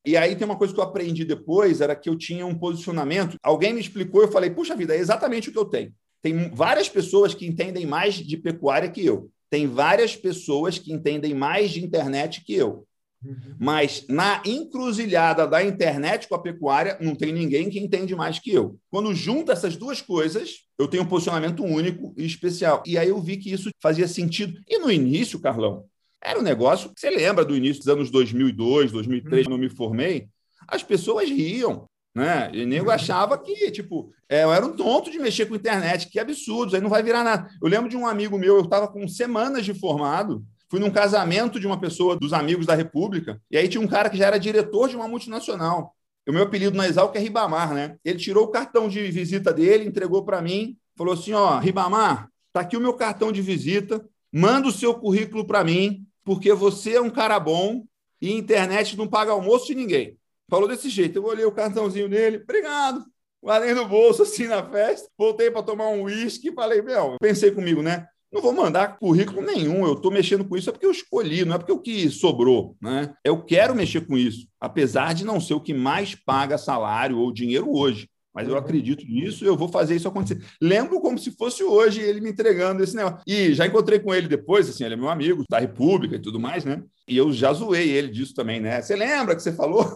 [0.06, 3.36] E aí tem uma coisa que eu aprendi depois, era que eu tinha um posicionamento.
[3.42, 5.92] Alguém me explicou, eu falei, puxa vida, é exatamente o que eu tenho.
[6.22, 9.28] Tem várias pessoas que entendem mais de pecuária que eu.
[9.50, 12.86] Tem várias pessoas que entendem mais de internet que eu.
[13.24, 13.56] Uhum.
[13.58, 18.52] Mas na encruzilhada da internet com a pecuária, não tem ninguém que entende mais que
[18.52, 18.78] eu.
[18.90, 22.82] Quando junta essas duas coisas, eu tenho um posicionamento único e especial.
[22.86, 24.60] E aí eu vi que isso fazia sentido.
[24.68, 25.84] E no início, Carlão,
[26.22, 29.68] era um negócio que você lembra do início dos anos 2002, 2003, quando eu me
[29.68, 30.28] formei,
[30.66, 31.86] as pessoas riam.
[32.14, 32.50] Né?
[32.54, 36.18] E nego achava que, tipo, é, eu era um tonto de mexer com internet, que
[36.18, 37.50] absurdo, aí não vai virar nada.
[37.62, 41.60] Eu lembro de um amigo meu, eu estava com semanas de formado, fui num casamento
[41.60, 44.38] de uma pessoa dos amigos da República, e aí tinha um cara que já era
[44.38, 45.94] diretor de uma multinacional.
[46.26, 47.96] O meu apelido na Exalc é Ribamar, né?
[48.04, 52.60] Ele tirou o cartão de visita dele, entregou para mim, falou assim: ó, Ribamar, tá
[52.60, 57.00] aqui o meu cartão de visita, manda o seu currículo para mim, porque você é
[57.00, 57.84] um cara bom
[58.20, 60.16] e internet não paga almoço de ninguém.
[60.48, 61.18] Falou desse jeito.
[61.18, 63.04] Eu olhei o cartãozinho dele, obrigado.
[63.42, 67.50] Guardei no bolso assim na festa, voltei para tomar um uísque e falei, meu, pensei
[67.50, 68.06] comigo, né?
[68.32, 71.54] Não vou mandar currículo nenhum, eu estou mexendo com isso é porque eu escolhi, não
[71.54, 73.14] é porque o que sobrou, né?
[73.24, 77.32] Eu quero mexer com isso, apesar de não ser o que mais paga salário ou
[77.32, 78.60] dinheiro hoje mas eu uhum.
[78.60, 80.44] acredito nisso e eu vou fazer isso acontecer.
[80.60, 83.20] Lembro como se fosse hoje ele me entregando esse negócio.
[83.26, 86.38] E já encontrei com ele depois, assim, ele é meu amigo da República e tudo
[86.38, 86.84] mais, né?
[87.08, 88.82] E eu já zoei ele disso também, né?
[88.82, 89.86] Você lembra que você falou?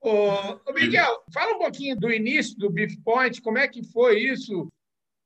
[0.00, 4.68] Ô, Miguel, fala um pouquinho do início do Beef Point, como é que foi isso?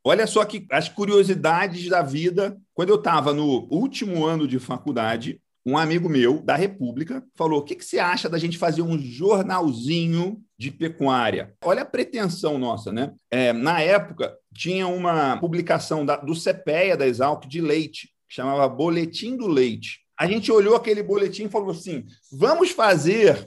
[0.03, 2.59] Olha só que as curiosidades da vida.
[2.73, 7.63] Quando eu estava no último ano de faculdade, um amigo meu da República falou: o
[7.63, 11.55] que, que você acha da gente fazer um jornalzinho de pecuária?
[11.65, 13.15] Olha a pretensão nossa, né?
[13.31, 18.69] É, na época, tinha uma publicação da, do CPEA da Exalc de leite, que chamava
[18.69, 20.01] Boletim do Leite.
[20.19, 23.43] A gente olhou aquele boletim e falou assim: vamos fazer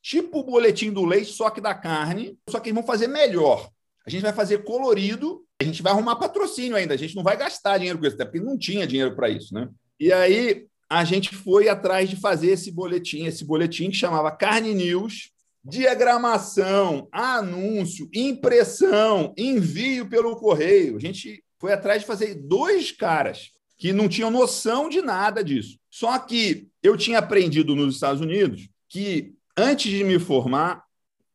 [0.00, 3.68] tipo o boletim do leite, só que da carne, só que vamos fazer melhor.
[4.06, 7.36] A gente vai fazer colorido, a gente vai arrumar patrocínio ainda, a gente não vai
[7.36, 9.68] gastar dinheiro com isso, até porque não tinha dinheiro para isso, né?
[9.98, 14.74] E aí a gente foi atrás de fazer esse boletim, esse boletim que chamava Carne
[14.74, 15.32] News,
[15.64, 20.96] diagramação, anúncio, impressão, envio pelo correio.
[20.96, 25.78] A gente foi atrás de fazer dois caras que não tinham noção de nada disso.
[25.90, 30.84] Só que eu tinha aprendido nos Estados Unidos que antes de me formar,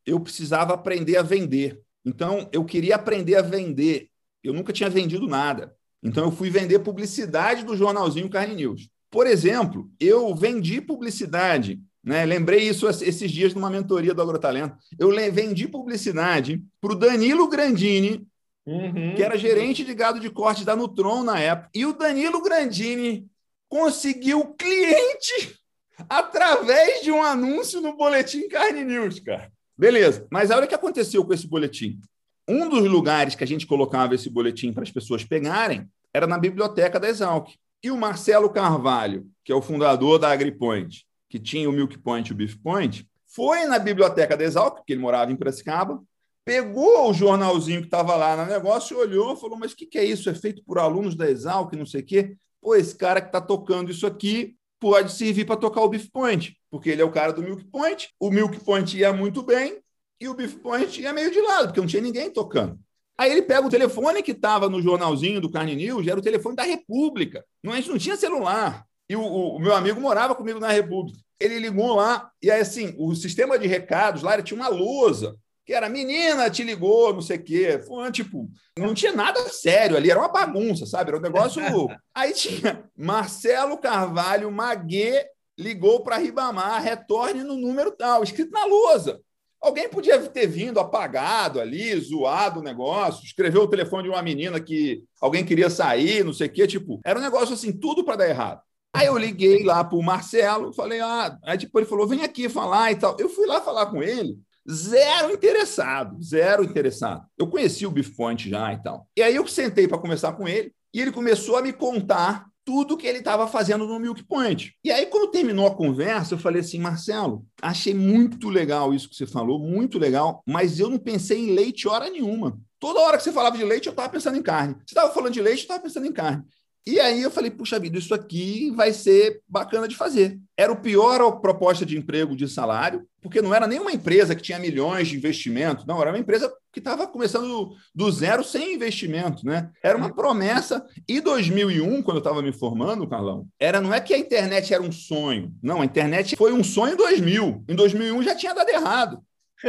[0.05, 1.81] eu precisava aprender a vender.
[2.05, 4.09] Então, eu queria aprender a vender.
[4.43, 5.75] Eu nunca tinha vendido nada.
[6.01, 8.89] Então, eu fui vender publicidade do jornalzinho Carne News.
[9.09, 12.25] Por exemplo, eu vendi publicidade, né?
[12.25, 14.77] lembrei isso esses dias numa mentoria do Agrotalento.
[14.97, 18.25] Eu vendi publicidade para o Danilo Grandini,
[18.65, 19.13] uhum.
[19.13, 21.69] que era gerente de gado de corte da Nutron na época.
[21.75, 23.27] E o Danilo Grandini
[23.67, 25.59] conseguiu cliente
[26.07, 29.51] através de um anúncio no Boletim Carne News, cara.
[29.77, 31.99] Beleza, mas olha o que aconteceu com esse boletim.
[32.47, 36.37] Um dos lugares que a gente colocava esse boletim para as pessoas pegarem era na
[36.37, 37.49] biblioteca da Exalc.
[37.83, 42.29] E o Marcelo Carvalho, que é o fundador da AgriPoint, que tinha o Milk Point
[42.29, 46.01] e o Beef Point, foi na biblioteca da Exalc, porque ele morava em Piracicaba,
[46.45, 50.05] pegou o jornalzinho que estava lá no negócio, olhou falou: Mas o que, que é
[50.05, 50.29] isso?
[50.29, 52.37] É feito por alunos da Exalc, não sei o quê.
[52.61, 56.57] Pô, esse cara que está tocando isso aqui pode servir para tocar o Beef Point,
[56.69, 58.09] porque ele é o cara do Milk Point.
[58.19, 59.81] O Milk Point ia muito bem
[60.19, 62.79] e o Beef Point ia meio de lado, porque não tinha ninguém tocando.
[63.17, 66.55] Aí ele pega o telefone que estava no jornalzinho do Carne News, era o telefone
[66.55, 67.43] da República.
[67.63, 68.85] Não, a gente não tinha celular.
[69.09, 71.19] E o, o, meu amigo morava comigo na República.
[71.39, 75.73] Ele ligou lá, e aí, assim, o sistema de recados lá tinha uma lousa, que
[75.73, 77.79] era menina, te ligou, não sei o quê.
[77.85, 81.09] Foi, tipo, não tinha nada sério ali, era uma bagunça, sabe?
[81.09, 81.61] Era um negócio.
[82.13, 85.25] aí tinha Marcelo Carvalho Maguê
[85.57, 89.19] ligou para Ribamar, retorne no número tal, escrito na lousa.
[89.59, 94.59] Alguém podia ter vindo apagado ali, zoado o negócio, escreveu o telefone de uma menina
[94.59, 98.17] que alguém queria sair, não sei o quê, tipo, era um negócio assim, tudo para
[98.17, 98.61] dar errado.
[98.97, 102.49] Aí eu liguei lá para o Marcelo, falei, ah, aí depois ele falou, vem aqui
[102.49, 103.15] falar e tal.
[103.19, 104.37] Eu fui lá falar com ele,
[104.69, 107.25] zero interessado, zero interessado.
[107.37, 109.07] Eu conheci o Beef Point já e tal.
[109.15, 112.97] E aí eu sentei para conversar com ele e ele começou a me contar tudo
[112.97, 114.75] que ele estava fazendo no Milk Point.
[114.83, 119.15] E aí, quando terminou a conversa, eu falei assim, Marcelo, achei muito legal isso que
[119.15, 122.59] você falou, muito legal, mas eu não pensei em leite hora nenhuma.
[122.77, 124.75] Toda hora que você falava de leite, eu estava pensando em carne.
[124.85, 126.43] Você estava falando de leite, eu estava pensando em carne.
[126.87, 130.39] E aí eu falei, puxa vida, isso aqui vai ser bacana de fazer.
[130.55, 134.57] Era o pior proposta de emprego de salário, porque não era nenhuma empresa que tinha
[134.57, 139.69] milhões de investimento, não, era uma empresa que estava começando do zero sem investimento, né?
[139.83, 140.81] Era uma promessa.
[141.05, 144.81] E 2001, quando eu estava me formando, Carlão, era não é que a internet era
[144.81, 147.65] um sonho, não, a internet foi um sonho em 2000.
[147.67, 149.21] Em 2001 já tinha dado errado.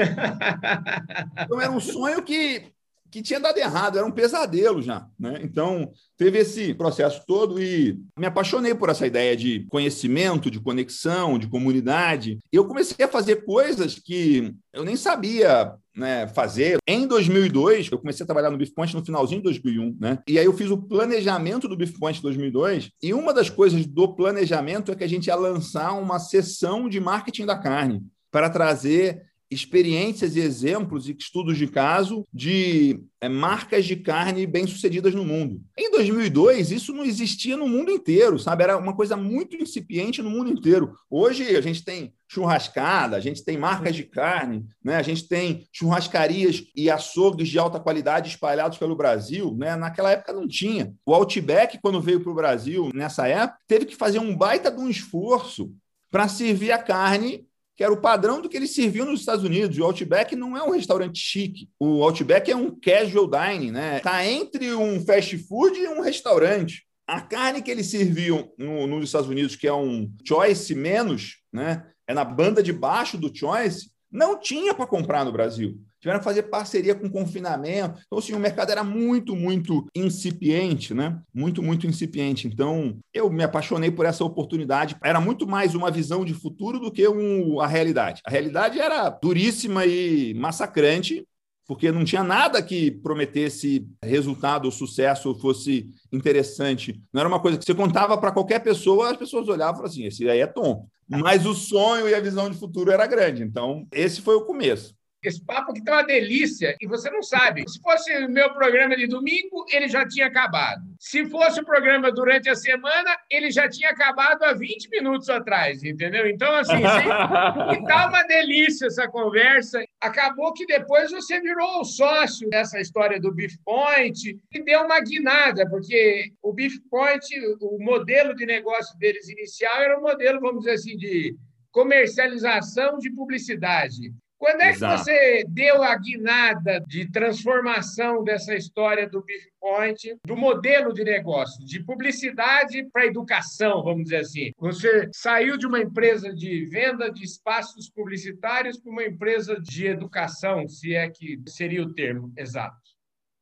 [1.40, 2.70] Então era um sonho que
[3.10, 5.06] que tinha dado errado, era um pesadelo já.
[5.18, 5.40] Né?
[5.42, 11.38] Então, teve esse processo todo e me apaixonei por essa ideia de conhecimento, de conexão,
[11.38, 12.38] de comunidade.
[12.52, 16.78] Eu comecei a fazer coisas que eu nem sabia né, fazer.
[16.86, 20.18] Em 2002, eu comecei a trabalhar no Beef Point no finalzinho de 2001, né?
[20.28, 24.14] E aí eu fiz o planejamento do Beef Point 2002, e uma das coisas do
[24.14, 29.22] planejamento é que a gente ia lançar uma sessão de marketing da carne para trazer
[29.50, 35.60] experiências e exemplos e estudos de caso de é, marcas de carne bem-sucedidas no mundo.
[35.76, 38.64] Em 2002, isso não existia no mundo inteiro, sabe?
[38.64, 40.92] Era uma coisa muito incipiente no mundo inteiro.
[41.10, 44.96] Hoje, a gente tem churrascada, a gente tem marcas de carne, né?
[44.96, 49.56] a gente tem churrascarias e açougues de alta qualidade espalhados pelo Brasil.
[49.56, 49.74] Né?
[49.76, 50.92] Naquela época não tinha.
[51.06, 54.78] O Outback, quando veio para o Brasil, nessa época, teve que fazer um baita de
[54.78, 55.72] um esforço
[56.10, 57.47] para servir a carne
[57.78, 59.78] que era o padrão do que eles serviam nos Estados Unidos.
[59.78, 61.70] O Outback não é um restaurante chique.
[61.78, 63.98] O Outback é um casual dining, né?
[63.98, 66.84] Está entre um fast food e um restaurante.
[67.06, 71.86] A carne que eles serviam no, nos Estados Unidos, que é um choice menos, né?
[72.04, 76.24] É na banda de baixo do choice, não tinha para comprar no Brasil tiveram que
[76.24, 78.00] fazer parceria com confinamento.
[78.06, 81.20] Então, assim, o mercado era muito, muito incipiente, né?
[81.34, 82.46] Muito, muito incipiente.
[82.46, 84.96] Então, eu me apaixonei por essa oportunidade.
[85.04, 88.22] Era muito mais uma visão de futuro do que um, a realidade.
[88.24, 91.26] A realidade era duríssima e massacrante,
[91.66, 96.98] porque não tinha nada que prometesse resultado ou sucesso fosse interessante.
[97.12, 99.84] Não era uma coisa que você contava para qualquer pessoa, as pessoas olhavam e falavam
[99.84, 100.86] assim: esse aí é tonto.
[101.06, 103.42] Mas o sonho e a visão de futuro era grande.
[103.42, 104.97] Então, esse foi o começo.
[105.22, 107.64] Esse papo aqui tá uma delícia e você não sabe.
[107.68, 110.82] Se fosse o meu programa de domingo, ele já tinha acabado.
[110.98, 115.82] Se fosse o programa durante a semana, ele já tinha acabado há 20 minutos atrás,
[115.82, 116.28] entendeu?
[116.28, 117.86] Então, assim, sempre...
[117.86, 119.82] tá uma delícia essa conversa.
[120.00, 125.00] Acabou que depois você virou o sócio dessa história do Beef Point e deu uma
[125.00, 127.26] guinada, porque o Beef Point,
[127.60, 131.36] o modelo de negócio deles inicial era um modelo, vamos dizer assim, de
[131.72, 134.12] comercialização de publicidade.
[134.38, 134.94] Quando é Exato.
[134.94, 141.02] que você deu a guinada de transformação dessa história do Beef Point, do modelo de
[141.02, 144.52] negócio, de publicidade para educação, vamos dizer assim?
[144.56, 150.68] Você saiu de uma empresa de venda de espaços publicitários para uma empresa de educação,
[150.68, 152.76] se é que seria o termo exato.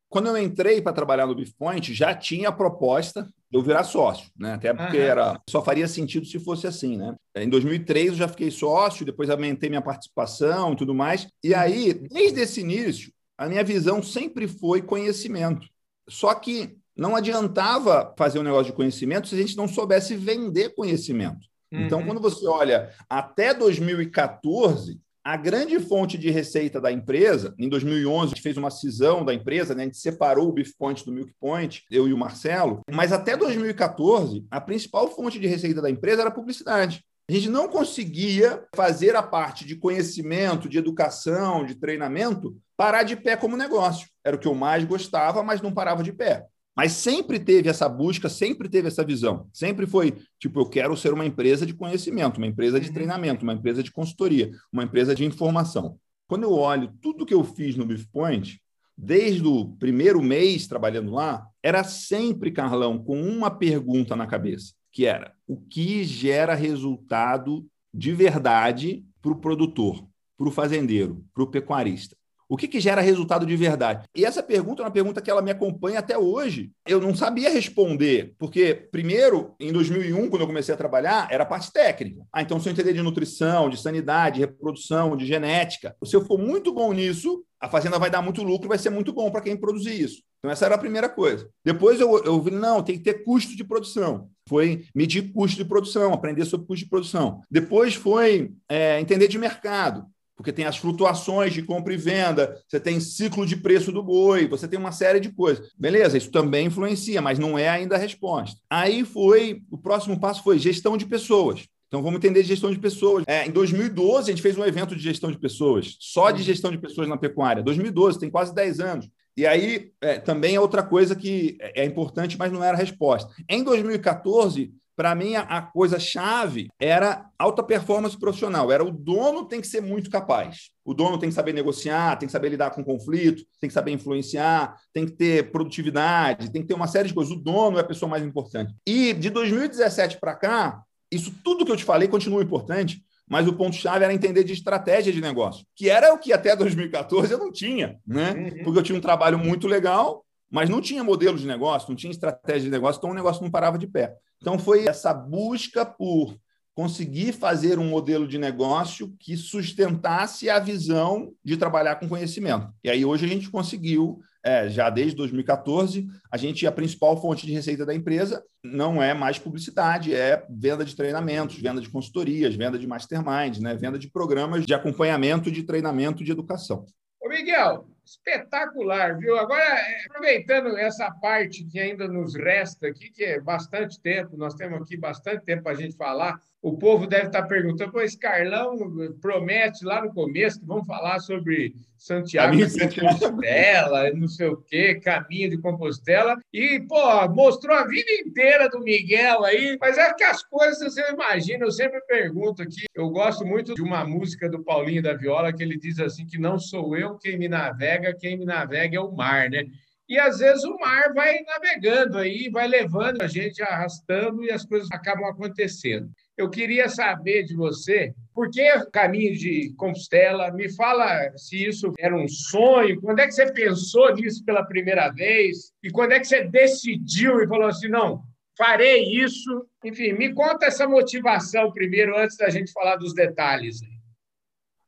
[0.08, 4.30] Quando eu entrei para trabalhar no Beef Point, já tinha a proposta eu virar sócio,
[4.36, 4.54] né?
[4.54, 7.14] Até porque era só faria sentido se fosse assim, né?
[7.36, 11.28] Em 2003 eu já fiquei sócio, depois aumentei minha participação e tudo mais.
[11.42, 15.66] E aí, desde esse início, a minha visão sempre foi conhecimento.
[16.08, 20.74] Só que não adiantava fazer um negócio de conhecimento se a gente não soubesse vender
[20.74, 21.46] conhecimento.
[21.70, 22.06] Então, uhum.
[22.06, 28.28] quando você olha até 2014, a grande fonte de receita da empresa, em 2011, a
[28.28, 29.82] gente fez uma cisão da empresa, né?
[29.82, 33.36] a gente separou o Beef Point do Milk Point, eu e o Marcelo, mas até
[33.36, 37.04] 2014, a principal fonte de receita da empresa era publicidade.
[37.28, 43.16] A gente não conseguia fazer a parte de conhecimento, de educação, de treinamento, parar de
[43.16, 44.06] pé como negócio.
[44.24, 46.46] Era o que eu mais gostava, mas não parava de pé.
[46.76, 49.48] Mas sempre teve essa busca, sempre teve essa visão.
[49.50, 52.92] Sempre foi, tipo, eu quero ser uma empresa de conhecimento, uma empresa de uhum.
[52.92, 55.98] treinamento, uma empresa de consultoria, uma empresa de informação.
[56.28, 58.60] Quando eu olho tudo que eu fiz no Beef Point,
[58.96, 65.06] desde o primeiro mês trabalhando lá, era sempre, Carlão, com uma pergunta na cabeça, que
[65.06, 71.46] era o que gera resultado de verdade para o produtor, para o fazendeiro, para o
[71.46, 72.15] pecuarista.
[72.48, 74.04] O que, que gera resultado de verdade?
[74.14, 76.70] E essa pergunta é uma pergunta que ela me acompanha até hoje.
[76.86, 81.46] Eu não sabia responder, porque, primeiro, em 2001, quando eu comecei a trabalhar, era a
[81.46, 82.24] parte técnica.
[82.32, 86.24] Ah, então, se eu entender de nutrição, de sanidade, de reprodução, de genética, se eu
[86.24, 89.40] for muito bom nisso, a fazenda vai dar muito lucro, vai ser muito bom para
[89.40, 90.22] quem produzir isso.
[90.38, 91.48] Então, essa era a primeira coisa.
[91.64, 94.28] Depois eu, eu vi, não, tem que ter custo de produção.
[94.48, 97.40] Foi medir custo de produção, aprender sobre custo de produção.
[97.50, 100.06] Depois foi é, entender de mercado
[100.36, 104.46] porque tem as flutuações de compra e venda, você tem ciclo de preço do boi,
[104.46, 105.72] você tem uma série de coisas.
[105.78, 108.60] Beleza, isso também influencia, mas não é ainda a resposta.
[108.68, 111.66] Aí foi, o próximo passo foi gestão de pessoas.
[111.88, 113.24] Então vamos entender gestão de pessoas.
[113.26, 116.70] É, em 2012, a gente fez um evento de gestão de pessoas, só de gestão
[116.70, 117.62] de pessoas na pecuária.
[117.62, 119.08] 2012, tem quase 10 anos.
[119.36, 123.32] E aí é, também é outra coisa que é importante, mas não era a resposta.
[123.48, 128.72] Em 2014, para mim, a, coisa chave era alta performance profissional.
[128.72, 130.70] Era o dono tem que ser muito capaz.
[130.82, 133.92] O dono tem que saber negociar, tem que saber lidar com conflito, tem que saber
[133.92, 137.32] influenciar, tem que ter produtividade, tem que ter uma série de coisas.
[137.32, 138.74] O dono é a pessoa mais importante.
[138.86, 140.80] E de 2017 para cá,
[141.12, 145.12] isso tudo que eu te falei continua importante, mas o ponto-chave era entender de estratégia
[145.12, 148.32] de negócio, que era o que até 2014 eu não tinha, né?
[148.32, 148.64] Uhum.
[148.64, 150.24] Porque eu tinha um trabalho muito legal,
[150.56, 153.50] mas não tinha modelo de negócio, não tinha estratégia de negócio, então o negócio não
[153.50, 154.16] parava de pé.
[154.40, 156.34] Então, foi essa busca por
[156.74, 162.72] conseguir fazer um modelo de negócio que sustentasse a visão de trabalhar com conhecimento.
[162.82, 167.44] E aí, hoje, a gente conseguiu, é, já desde 2014, a gente, a principal fonte
[167.44, 172.54] de receita da empresa não é mais publicidade, é venda de treinamentos, venda de consultorias,
[172.54, 173.74] venda de masterminds, né?
[173.74, 176.86] venda de programas de acompanhamento, de treinamento, de educação.
[177.22, 179.36] Ô, Miguel, espetacular, viu?
[179.36, 184.54] Agora, é, aproveitando essa parte que ainda nos resta aqui, que é bastante tempo, nós
[184.54, 188.76] temos aqui bastante tempo para a gente falar, o povo deve estar perguntando, pois Carlão
[189.20, 194.96] promete lá no começo que vamos falar sobre Santiago de Compostela, não sei o quê,
[194.96, 200.24] caminho de Compostela, e, pô, mostrou a vida inteira do Miguel aí, mas é que
[200.24, 204.64] as coisas, você imagina, eu sempre pergunto aqui, eu gosto muito de uma música do
[204.64, 208.36] Paulinho da Viola, que ele diz assim, que não sou eu quem me navega, quem
[208.36, 209.66] me navega é o mar, né?
[210.08, 214.64] E às vezes o mar vai navegando aí, vai levando a gente, arrastando e as
[214.64, 216.08] coisas acabam acontecendo.
[216.36, 220.52] Eu queria saber de você, por que o caminho de Compostela?
[220.52, 225.08] Me fala se isso era um sonho, quando é que você pensou nisso pela primeira
[225.10, 225.72] vez?
[225.82, 228.22] E quando é que você decidiu e falou assim, não,
[228.56, 229.66] farei isso?
[229.82, 233.80] Enfim, me conta essa motivação primeiro, antes da gente falar dos detalhes.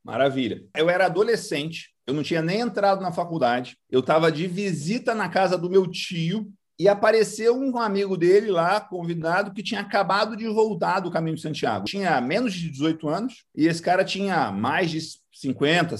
[0.04, 0.62] Maravilha.
[0.76, 5.30] Eu era adolescente, eu não tinha nem entrado na faculdade, eu estava de visita na
[5.30, 10.46] casa do meu tio, e apareceu um amigo dele lá, convidado, que tinha acabado de
[10.46, 11.84] voltar do Caminho de Santiago.
[11.86, 15.00] Tinha menos de 18 anos e esse cara tinha mais de
[15.32, 15.96] 50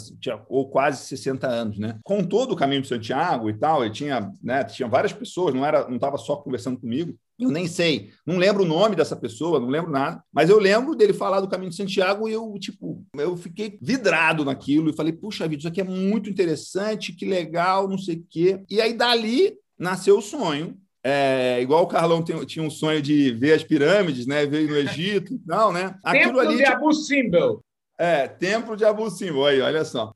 [0.49, 1.99] ou quase 60 anos, né?
[2.05, 5.87] Contou do Caminho de Santiago e tal, ele tinha, né, tinha várias pessoas, não era,
[5.89, 7.15] não estava só conversando comigo.
[7.39, 10.97] Eu nem sei, não lembro o nome dessa pessoa, não lembro nada, mas eu lembro
[10.97, 15.13] dele falar do Caminho de Santiago e eu, tipo, eu fiquei vidrado naquilo e falei,
[15.13, 18.61] puxa vida, isso aqui é muito interessante, que legal, não sei o quê.
[18.69, 20.77] E aí dali nasceu o sonho.
[21.03, 24.45] É, igual o Carlão tem, tinha um sonho de ver as pirâmides, né?
[24.45, 25.95] Ver no Egito, não, né?
[26.05, 27.65] Aquilo Templo ali, de Abu Simbel.
[27.97, 30.13] É, Templo de Abu Simbel, aí, olha só.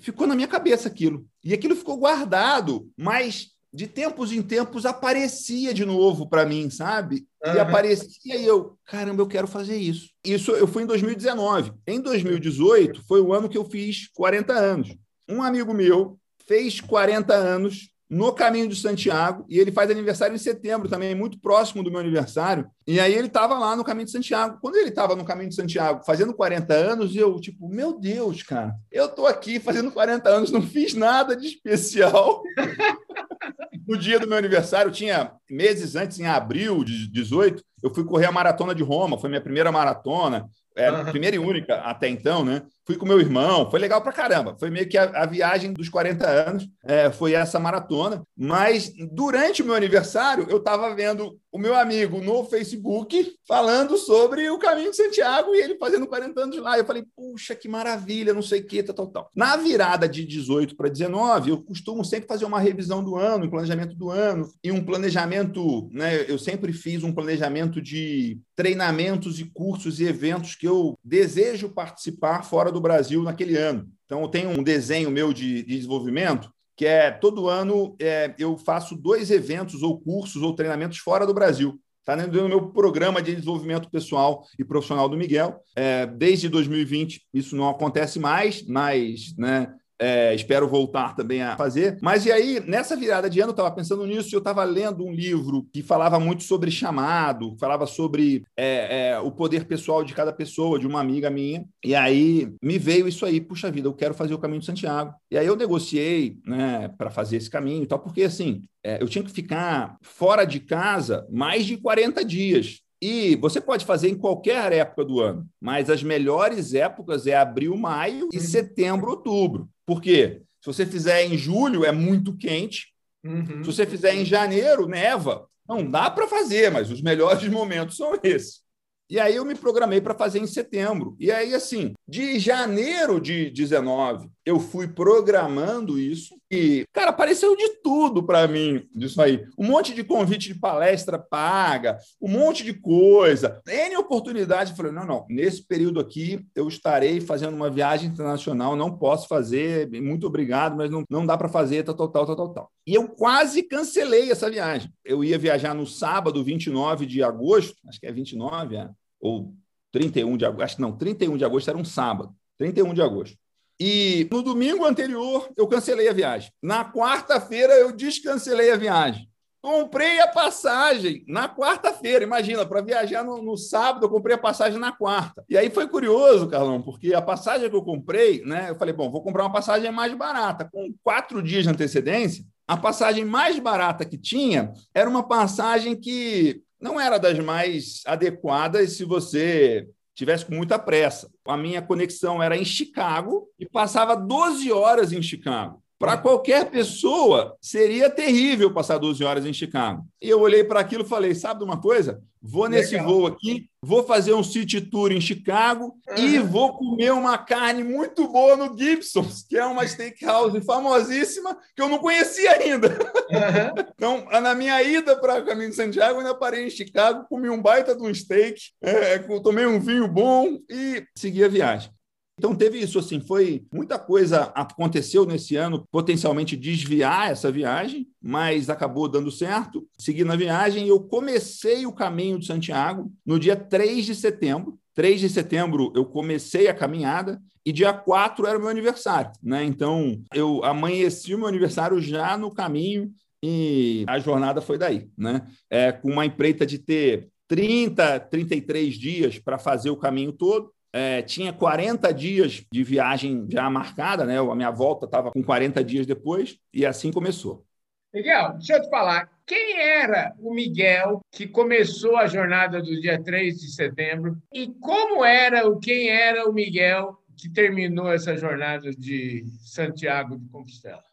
[0.00, 1.26] Ficou na minha cabeça aquilo.
[1.42, 7.26] E aquilo ficou guardado, mas de tempos em tempos aparecia de novo para mim, sabe?
[7.44, 7.54] Uhum.
[7.54, 10.10] E aparecia e eu, caramba, eu quero fazer isso.
[10.24, 11.72] Isso eu fui em 2019.
[11.86, 14.96] Em 2018 foi o ano que eu fiz 40 anos.
[15.28, 20.38] Um amigo meu fez 40 anos no caminho de Santiago, e ele faz aniversário em
[20.38, 22.66] setembro também, muito próximo do meu aniversário.
[22.86, 24.58] E aí ele estava lá no caminho de Santiago.
[24.62, 28.74] Quando ele estava no caminho de Santiago, fazendo 40 anos, eu, tipo, meu Deus, cara,
[28.90, 32.42] eu estou aqui fazendo 40 anos, não fiz nada de especial.
[33.86, 38.26] no dia do meu aniversário, tinha meses antes, em abril de 18, eu fui correr
[38.26, 40.48] a maratona de Roma, foi minha primeira maratona.
[40.78, 42.62] É a primeira e única até então, né?
[42.86, 44.56] Fui com meu irmão, foi legal pra caramba.
[44.58, 48.22] Foi meio que a, a viagem dos 40 anos, é, foi essa maratona.
[48.36, 54.48] Mas durante o meu aniversário, eu estava vendo o meu amigo no Facebook falando sobre
[54.48, 56.78] o caminho de Santiago e ele fazendo 40 anos lá.
[56.78, 59.30] Eu falei, puxa, que maravilha, não sei o que, tal, tal, tal.
[59.34, 63.50] Na virada de 18 para 19, eu costumo sempre fazer uma revisão do ano, um
[63.50, 66.24] planejamento do ano, e um planejamento, né?
[66.26, 72.42] Eu sempre fiz um planejamento de treinamentos e cursos e eventos que eu desejo participar
[72.42, 73.90] fora do do Brasil naquele ano.
[74.06, 78.56] Então, eu tenho um desenho meu de, de desenvolvimento que é todo ano é, eu
[78.56, 81.76] faço dois eventos ou cursos ou treinamentos fora do Brasil.
[81.98, 85.60] Está dentro do meu programa de desenvolvimento pessoal e profissional do Miguel.
[85.74, 91.98] É, desde 2020 isso não acontece mais, mas né, é, espero voltar também a fazer.
[92.00, 95.12] Mas e aí, nessa virada de ano, eu estava pensando nisso, eu estava lendo um
[95.12, 100.32] livro que falava muito sobre chamado, falava sobre é, é, o poder pessoal de cada
[100.32, 101.64] pessoa, de uma amiga minha.
[101.84, 105.12] E aí me veio isso aí, puxa vida, eu quero fazer o caminho de Santiago.
[105.30, 109.08] E aí eu negociei né, para fazer esse caminho e tal, porque assim, é, eu
[109.08, 112.80] tinha que ficar fora de casa mais de 40 dias.
[113.00, 117.76] E você pode fazer em qualquer época do ano, mas as melhores épocas é abril,
[117.76, 118.42] maio e uhum.
[118.42, 119.68] setembro, outubro.
[119.86, 120.42] Por quê?
[120.60, 122.92] Se você fizer em julho, é muito quente.
[123.24, 123.62] Uhum.
[123.62, 125.46] Se você fizer em janeiro, neva.
[125.68, 128.62] Não dá para fazer, mas os melhores momentos são esses.
[129.10, 131.16] E aí eu me programei para fazer em setembro.
[131.18, 137.68] E aí, assim, de janeiro de 19, eu fui programando isso E, cara, apareceu de
[137.82, 139.46] tudo para mim disso aí.
[139.58, 143.60] Um monte de convite de palestra paga, um monte de coisa.
[143.66, 144.70] N oportunidade.
[144.70, 149.28] Eu falei, não, não, nesse período aqui eu estarei fazendo uma viagem internacional, não posso
[149.28, 152.70] fazer, muito obrigado, mas não, não dá para fazer, tal, tal, tal, tal, tal.
[152.86, 154.90] E eu quase cancelei essa viagem.
[155.04, 158.88] Eu ia viajar no sábado, 29 de agosto, acho que é 29, é,
[159.20, 159.52] ou
[159.92, 163.36] 31 de agosto, acho que não, 31 de agosto era um sábado, 31 de agosto.
[163.80, 166.50] E no domingo anterior, eu cancelei a viagem.
[166.62, 169.28] Na quarta-feira, eu descancelei a viagem.
[169.60, 174.78] Comprei a passagem na quarta-feira, imagina, para viajar no, no, sábado, eu comprei a passagem
[174.78, 175.44] na quarta.
[175.48, 178.70] E aí foi curioso, Carlão, porque a passagem que eu comprei, né?
[178.70, 180.68] Eu falei, bom, vou comprar uma passagem mais barata.
[180.72, 186.62] Com quatro dias de antecedência, a passagem mais barata que tinha era uma passagem que
[186.80, 191.30] não era das mais adequadas se você tivesse com muita pressa.
[191.48, 195.82] A minha conexão era em Chicago e passava 12 horas em Chicago.
[195.98, 200.06] Para qualquer pessoa, seria terrível passar 12 horas em Chicago.
[200.22, 202.22] E eu olhei para aquilo e falei: sabe de uma coisa?
[202.40, 203.08] Vou nesse Legal.
[203.08, 206.16] voo aqui, vou fazer um city tour em Chicago uhum.
[206.16, 211.82] e vou comer uma carne muito boa no Gibson's, que é uma steakhouse famosíssima que
[211.82, 212.88] eu não conhecia ainda.
[212.88, 213.84] Uhum.
[213.92, 217.60] então, na minha ida para o caminho de Santiago, ainda parei em Chicago, comi um
[217.60, 221.90] baita de um steak, é, tomei um vinho bom e segui a viagem.
[222.38, 228.70] Então teve isso assim, foi muita coisa aconteceu nesse ano, potencialmente desviar essa viagem, mas
[228.70, 229.84] acabou dando certo.
[229.98, 234.78] Segui na viagem eu comecei o caminho de Santiago no dia 3 de setembro.
[234.94, 239.64] 3 de setembro eu comecei a caminhada e dia 4 era o meu aniversário, né?
[239.64, 243.12] Então eu amanheci o meu aniversário já no caminho
[243.42, 245.42] e a jornada foi daí, né?
[245.68, 251.22] É, com uma empreita de ter 30, 33 dias para fazer o caminho todo é,
[251.22, 254.38] tinha 40 dias de viagem já marcada, né?
[254.38, 257.64] A minha volta estava com 40 dias depois, e assim começou.
[258.12, 263.22] Miguel, deixa eu te falar, quem era o Miguel que começou a jornada do dia
[263.22, 268.90] 3 de setembro e como era o quem era o Miguel que terminou essa jornada
[268.90, 271.04] de Santiago de Compostela?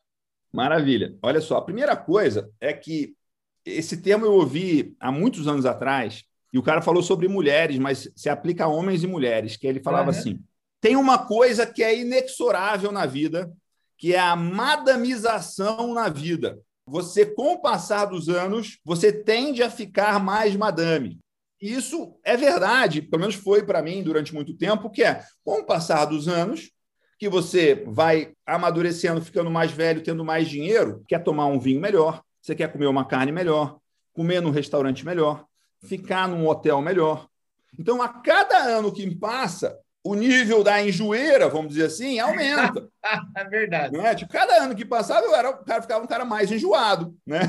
[0.52, 1.18] Maravilha.
[1.22, 3.14] Olha só, a primeira coisa é que
[3.66, 6.24] esse termo eu ouvi há muitos anos atrás
[6.56, 9.84] e o cara falou sobre mulheres, mas se aplica a homens e mulheres, que ele
[9.84, 10.18] falava uhum.
[10.18, 10.40] assim:
[10.80, 13.52] tem uma coisa que é inexorável na vida,
[13.98, 16.58] que é a madamização na vida.
[16.88, 21.20] Você, com o passar dos anos, você tende a ficar mais madame.
[21.62, 25.66] Isso é verdade, pelo menos foi para mim durante muito tempo, que é, com o
[25.66, 26.72] passar dos anos,
[27.20, 32.24] que você vai amadurecendo, ficando mais velho, tendo mais dinheiro, quer tomar um vinho melhor,
[32.42, 33.78] você quer comer uma carne melhor,
[34.14, 35.46] comer num restaurante melhor,
[35.86, 37.28] ficar num hotel melhor.
[37.78, 42.88] Então, a cada ano que passa, o nível da enjoeira, vamos dizer assim, aumenta.
[43.36, 43.98] é verdade.
[43.98, 44.14] Né?
[44.14, 47.42] Tipo, cada ano que passava, eu era, o cara ficava um cara mais enjoado, né?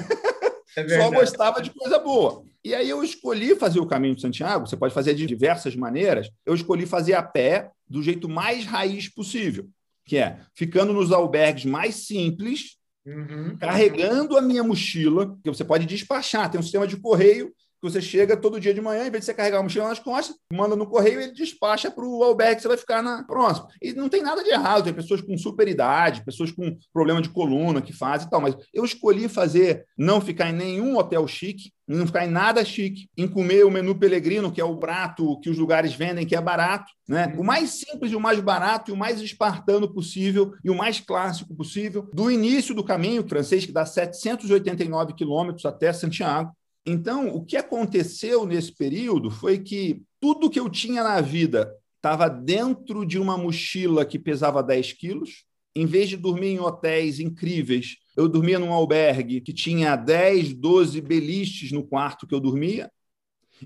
[0.77, 2.45] É Só gostava de coisa boa.
[2.65, 6.31] E aí eu escolhi fazer o caminho de Santiago, você pode fazer de diversas maneiras.
[6.45, 9.69] Eu escolhi fazer a pé do jeito mais raiz possível,
[10.05, 12.77] que é ficando nos albergues mais simples,
[13.07, 13.57] uhum.
[13.59, 18.01] carregando a minha mochila, que você pode despachar, tem um sistema de correio que você
[18.01, 20.75] chega todo dia de manhã, em vez de você carregar a mochila nas costas, manda
[20.75, 23.69] no correio e ele despacha para o albergue que você vai ficar na próxima.
[23.81, 27.83] E não tem nada de errado, tem pessoas com superidade, pessoas com problema de coluna
[27.83, 32.07] que fazem e tal, mas eu escolhi fazer, não ficar em nenhum hotel chique, não
[32.07, 35.57] ficar em nada chique, em comer o menu Pelegrino, que é o prato que os
[35.57, 37.33] lugares vendem, que é barato, né?
[37.39, 41.55] O mais simples o mais barato e o mais espartano possível e o mais clássico
[41.55, 46.53] possível, do início do caminho francês, que dá 789 quilômetros até Santiago,
[46.87, 52.29] então, o que aconteceu nesse período foi que tudo que eu tinha na vida estava
[52.29, 55.45] dentro de uma mochila que pesava 10 quilos.
[55.75, 61.01] Em vez de dormir em hotéis incríveis, eu dormia num albergue que tinha 10, 12
[61.01, 62.89] beliches no quarto que eu dormia,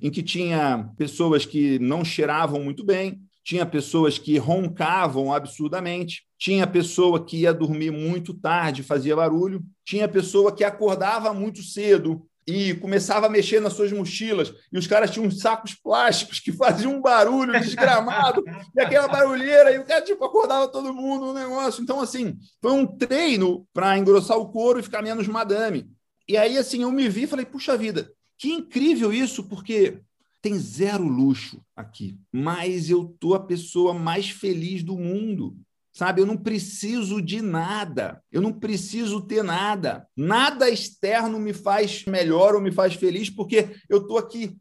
[0.01, 6.67] em que tinha pessoas que não cheiravam muito bem, tinha pessoas que roncavam absurdamente, tinha
[6.67, 12.75] pessoa que ia dormir muito tarde, fazia barulho, tinha pessoa que acordava muito cedo e
[12.75, 16.95] começava a mexer nas suas mochilas, e os caras tinham uns sacos plásticos que faziam
[16.95, 18.43] um barulho desgramado,
[18.75, 21.83] e aquela barulheira, e o cara tipo, acordava todo mundo no negócio.
[21.83, 25.89] Então, assim, foi um treino para engrossar o couro e ficar menos madame.
[26.29, 30.01] E aí, assim, eu me vi e falei, puxa vida, que incrível isso, porque
[30.43, 35.57] tem zero luxo aqui, mas eu tô a pessoa mais feliz do mundo.
[36.01, 40.09] Sabe, eu não preciso de nada, eu não preciso ter nada.
[40.17, 44.57] Nada externo me faz melhor ou me faz feliz, porque eu estou aqui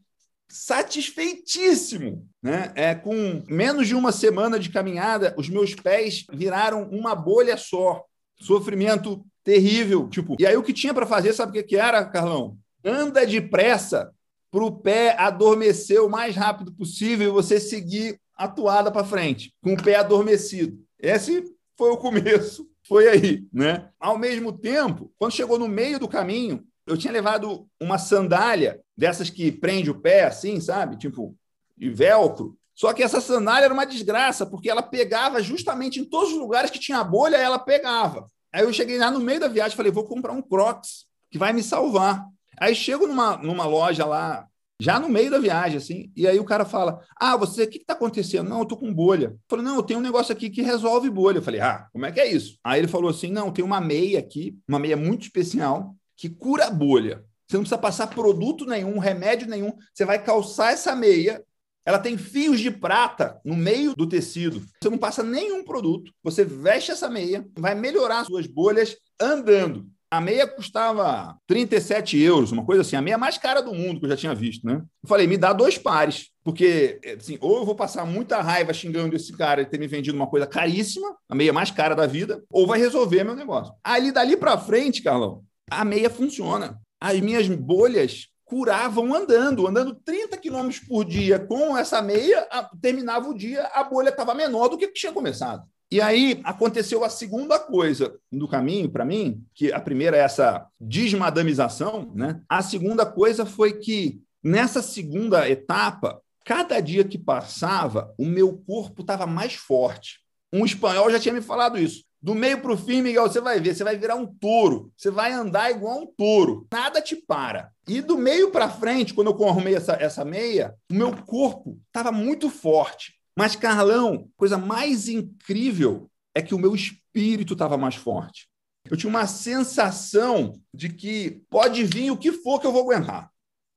[0.50, 2.28] satisfeitíssimo.
[2.42, 2.70] Né?
[2.74, 8.04] É, com menos de uma semana de caminhada, os meus pés viraram uma bolha só.
[8.38, 10.10] Sofrimento terrível.
[10.10, 12.58] Tipo, e aí o que tinha para fazer, sabe o que, que era, Carlão?
[12.84, 14.12] Anda depressa
[14.50, 19.54] para o pé adormecer o mais rápido possível e você seguir a toada para frente,
[19.62, 20.78] com o pé adormecido.
[21.02, 21.44] Esse
[21.76, 23.88] foi o começo, foi aí, né?
[23.98, 29.30] Ao mesmo tempo, quando chegou no meio do caminho, eu tinha levado uma sandália dessas
[29.30, 30.96] que prende o pé assim, sabe?
[30.96, 31.36] Tipo,
[31.76, 32.56] de velcro.
[32.74, 36.70] Só que essa sandália era uma desgraça, porque ela pegava justamente em todos os lugares
[36.70, 38.26] que tinha bolha, ela pegava.
[38.52, 41.52] Aí eu cheguei lá no meio da viagem falei, vou comprar um Crocs, que vai
[41.52, 42.26] me salvar.
[42.58, 44.46] Aí chego numa, numa loja lá,
[44.80, 47.78] já no meio da viagem, assim, e aí o cara fala: Ah, você, o que
[47.78, 48.48] está acontecendo?
[48.48, 49.26] Não, eu tô com bolha.
[49.26, 51.38] Eu falei, não, eu tenho um negócio aqui que resolve bolha.
[51.38, 52.58] Eu falei, ah, como é que é isso?
[52.64, 56.66] Aí ele falou assim: não, tem uma meia aqui, uma meia muito especial, que cura
[56.66, 57.22] a bolha.
[57.46, 59.72] Você não precisa passar produto nenhum, remédio nenhum.
[59.92, 61.44] Você vai calçar essa meia.
[61.84, 64.62] Ela tem fios de prata no meio do tecido.
[64.80, 66.12] Você não passa nenhum produto.
[66.22, 69.90] Você veste essa meia, vai melhorar suas bolhas andando.
[70.12, 74.06] A meia custava 37 euros, uma coisa assim, a meia mais cara do mundo que
[74.06, 74.82] eu já tinha visto, né?
[75.02, 79.14] Eu falei, me dá dois pares, porque assim, ou eu vou passar muita raiva xingando
[79.14, 82.42] esse cara de ter me vendido uma coisa caríssima, a meia mais cara da vida,
[82.50, 83.72] ou vai resolver meu negócio.
[83.84, 86.80] Ali dali para frente, Carlão, a meia funciona.
[87.00, 92.48] As minhas bolhas curavam andando, andando 30 quilômetros por dia com essa meia,
[92.82, 95.62] terminava o dia, a bolha estava menor do que tinha começado.
[95.90, 100.66] E aí aconteceu a segunda coisa do caminho para mim, que a primeira é essa
[100.80, 102.40] desmadamização, né?
[102.48, 109.02] A segunda coisa foi que nessa segunda etapa, cada dia que passava, o meu corpo
[109.02, 110.20] estava mais forte.
[110.52, 112.04] Um espanhol já tinha me falado isso.
[112.22, 115.10] Do meio para o fim, Miguel, você vai ver, você vai virar um touro, você
[115.10, 117.70] vai andar igual um touro, nada te para.
[117.88, 122.12] E do meio para frente, quando eu arrumei essa, essa meia, o meu corpo estava
[122.12, 123.14] muito forte.
[123.40, 128.46] Mas, Carlão, coisa mais incrível é que o meu espírito estava mais forte.
[128.84, 133.30] Eu tinha uma sensação de que pode vir o que for que eu vou aguentar.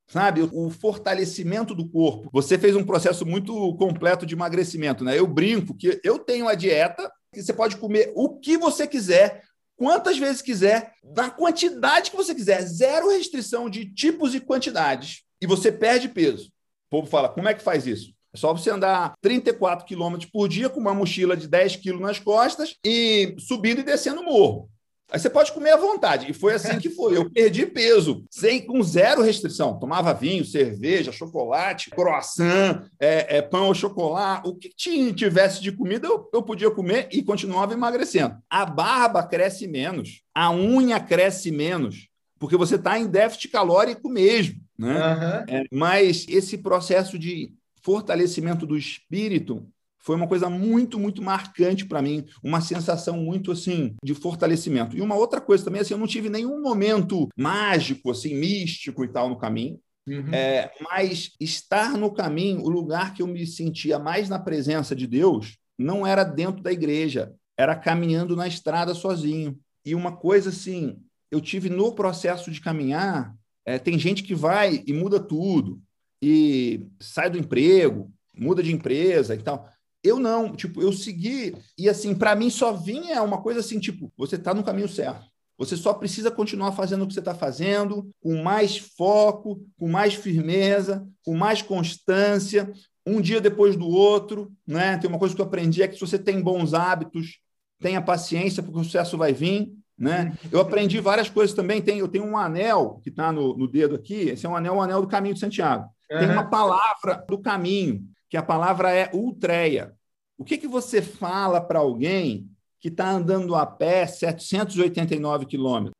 [0.06, 2.28] Sabe, o fortalecimento do corpo.
[2.30, 5.18] Você fez um processo muito completo de emagrecimento, né?
[5.18, 9.44] Eu brinco que eu tenho a dieta que você pode comer o que você quiser,
[9.76, 15.46] quantas vezes quiser, na quantidade que você quiser, zero restrição de tipos e quantidades, e
[15.46, 16.48] você perde peso.
[16.48, 18.13] O povo fala: como é que faz isso?
[18.34, 22.18] É só você andar 34 quilômetros por dia com uma mochila de 10 quilos nas
[22.18, 24.68] costas e subindo e descendo o morro.
[25.12, 26.28] Aí você pode comer à vontade.
[26.28, 27.16] E foi assim que foi.
[27.16, 29.78] Eu perdi peso, sem com zero restrição.
[29.78, 34.48] Tomava vinho, cerveja, chocolate, croissant, é, é, pão ou chocolate.
[34.48, 34.70] O que
[35.12, 38.36] tivesse de comida, eu, eu podia comer e continuava emagrecendo.
[38.50, 42.08] A barba cresce menos, a unha cresce menos,
[42.38, 44.56] porque você está em déficit calórico mesmo.
[44.76, 44.94] Né?
[44.94, 45.54] Uhum.
[45.54, 47.52] É, mas esse processo de
[47.84, 49.68] fortalecimento do espírito
[50.04, 54.96] foi uma coisa muito, muito marcante para mim, uma sensação muito assim de fortalecimento.
[54.96, 59.08] E uma outra coisa também, assim, eu não tive nenhum momento mágico, assim, místico e
[59.08, 59.80] tal no caminho.
[60.06, 60.28] Uhum.
[60.30, 65.06] É, mas estar no caminho, o lugar que eu me sentia mais na presença de
[65.06, 69.58] Deus, não era dentro da igreja, era caminhando na estrada sozinho.
[69.86, 70.98] E uma coisa assim,
[71.30, 75.80] eu tive no processo de caminhar, é, tem gente que vai e muda tudo
[76.26, 79.68] e sai do emprego, muda de empresa e tal.
[80.02, 84.10] Eu não, tipo, eu segui e assim, para mim só vinha uma coisa assim, tipo,
[84.16, 85.26] você está no caminho certo.
[85.58, 90.14] Você só precisa continuar fazendo o que você está fazendo, com mais foco, com mais
[90.14, 92.72] firmeza, com mais constância,
[93.06, 94.96] um dia depois do outro, né?
[94.96, 97.38] Tem uma coisa que eu aprendi é que se você tem bons hábitos,
[97.80, 99.70] tenha paciência, porque o sucesso vai vir.
[99.96, 100.36] Né?
[100.50, 101.80] Eu aprendi várias coisas também.
[101.80, 104.30] Tem, eu tenho um anel que está no, no, dedo aqui.
[104.30, 105.88] Esse é um anel, um anel do caminho de Santiago.
[106.10, 106.18] Uhum.
[106.18, 109.94] Tem uma palavra do caminho, que a palavra é ultreia.
[110.36, 112.50] O que, que você fala para alguém
[112.80, 115.94] que está andando a pé 789 quilômetros?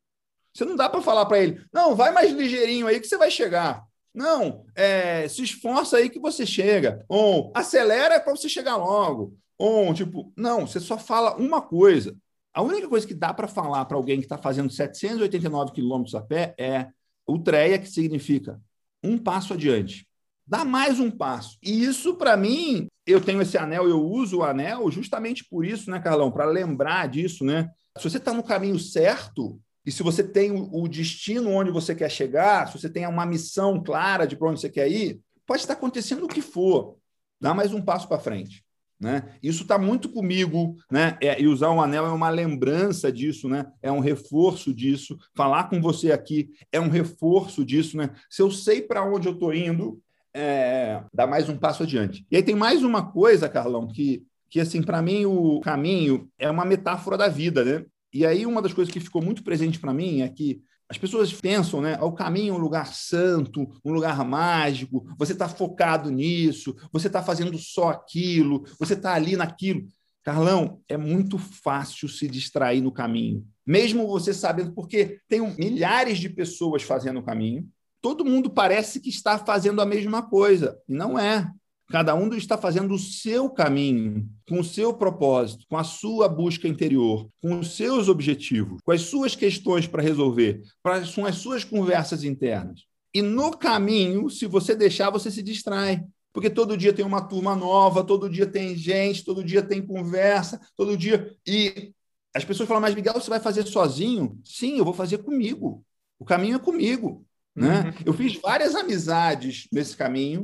[0.53, 3.31] Você não dá para falar para ele, não, vai mais ligeirinho aí que você vai
[3.31, 3.85] chegar.
[4.13, 7.05] Não, é, se esforça aí que você chega.
[7.09, 9.37] Ou acelera para você chegar logo.
[9.59, 12.17] Ou, tipo, não, você só fala uma coisa.
[12.53, 16.23] A única coisa que dá para falar para alguém que está fazendo 789 quilômetros a
[16.23, 16.89] pé é
[17.27, 18.61] ultreia, que significa
[19.05, 20.07] um passo adiante.
[20.47, 21.59] Dá mais um passo.
[21.63, 25.91] E isso, para mim, eu tenho esse anel, eu uso o anel justamente por isso,
[25.91, 26.31] né, Carlão?
[26.31, 27.71] Para lembrar disso, né?
[27.97, 32.11] Se você está no caminho certo, e se você tem o destino onde você quer
[32.11, 35.75] chegar, se você tem uma missão clara de para onde você quer ir, pode estar
[35.75, 36.97] acontecendo o que for.
[37.41, 38.65] Dá mais um passo para frente.
[39.01, 39.37] Né?
[39.43, 41.19] Isso está muito comigo, né?
[41.21, 43.67] É, e usar um anel é uma lembrança disso, né?
[43.83, 45.19] É um reforço disso.
[45.35, 48.11] Falar com você aqui é um reforço disso, né?
[48.31, 50.01] Se eu sei para onde eu estou indo,
[50.33, 52.25] é, dá mais um passo adiante.
[52.31, 56.51] E aí tem mais uma coisa, Carlão, que, que assim, para mim o caminho é
[56.51, 57.85] uma metáfora da vida, né?
[58.15, 61.33] E aí, uma das coisas que ficou muito presente para mim é que as pessoas
[61.33, 61.99] pensam, né?
[62.01, 67.23] O caminho é um lugar santo, um lugar mágico, você está focado nisso, você está
[67.23, 69.89] fazendo só aquilo, você está ali naquilo.
[70.23, 76.31] Carlão, é muito fácil se distrair no caminho, mesmo você sabendo, porque tem milhares de
[76.31, 77.69] pessoas fazendo o caminho,
[78.01, 81.51] todo mundo parece que está fazendo a mesma coisa, e não é.
[81.95, 86.67] Cada um está fazendo o seu caminho, com o seu propósito, com a sua busca
[86.67, 92.25] interior, com os seus objetivos, com as suas questões para resolver, com as suas conversas
[92.25, 92.81] internas.
[93.15, 96.05] E no caminho, se você deixar, você se distrai.
[96.33, 100.61] Porque todo dia tem uma turma nova, todo dia tem gente, todo dia tem conversa,
[100.77, 101.33] todo dia.
[101.47, 101.93] E
[102.35, 104.37] as pessoas falam, mas Miguel, você vai fazer sozinho?
[104.45, 105.87] Sim, eu vou fazer comigo.
[106.19, 107.25] O caminho é comigo.
[107.55, 107.83] Né?
[107.83, 107.93] Uhum.
[108.07, 110.43] Eu fiz várias amizades nesse caminho,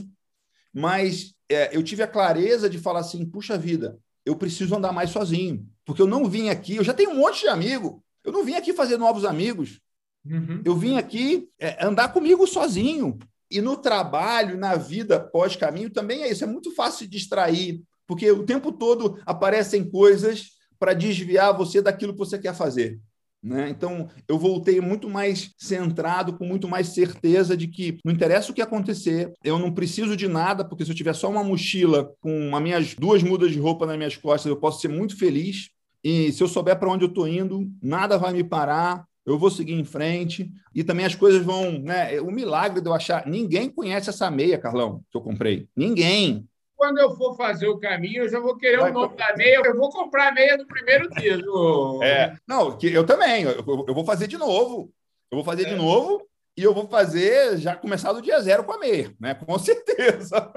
[0.73, 5.11] mas é, eu tive a clareza de falar assim: puxa vida, eu preciso andar mais
[5.11, 8.45] sozinho, porque eu não vim aqui, eu já tenho um monte de amigo, eu não
[8.45, 9.81] vim aqui fazer novos amigos.
[10.25, 10.63] Uhum.
[10.65, 13.19] Eu vim aqui é, andar comigo sozinho.
[13.51, 16.45] E no trabalho, na vida pós-caminho, também é isso.
[16.45, 22.13] É muito fácil se distrair, porque o tempo todo aparecem coisas para desviar você daquilo
[22.13, 23.01] que você quer fazer.
[23.43, 23.71] Né?
[23.71, 28.55] Então, eu voltei muito mais centrado, com muito mais certeza de que não interessa o
[28.55, 32.55] que acontecer, eu não preciso de nada, porque se eu tiver só uma mochila com
[32.55, 35.71] as minhas duas mudas de roupa nas minhas costas, eu posso ser muito feliz.
[36.05, 39.51] E se eu souber para onde eu estou indo, nada vai me parar, eu vou
[39.51, 40.51] seguir em frente.
[40.75, 41.79] E também as coisas vão.
[41.79, 42.21] Né?
[42.21, 43.27] O milagre de eu achar.
[43.27, 45.69] Ninguém conhece essa meia, Carlão, que eu comprei.
[45.77, 46.47] Ninguém
[46.81, 49.61] quando eu for fazer o caminho, eu já vou querer Vai, o nome da meia.
[49.63, 51.37] Eu vou comprar a meia no primeiro dia.
[51.37, 52.03] Do...
[52.03, 53.43] É, não, que eu também.
[53.43, 54.91] Eu, eu, vou fazer de novo.
[55.31, 55.69] Eu vou fazer é.
[55.69, 56.27] de novo
[56.57, 59.35] e eu vou fazer já começar do dia zero com a meia, né?
[59.35, 60.51] Com certeza.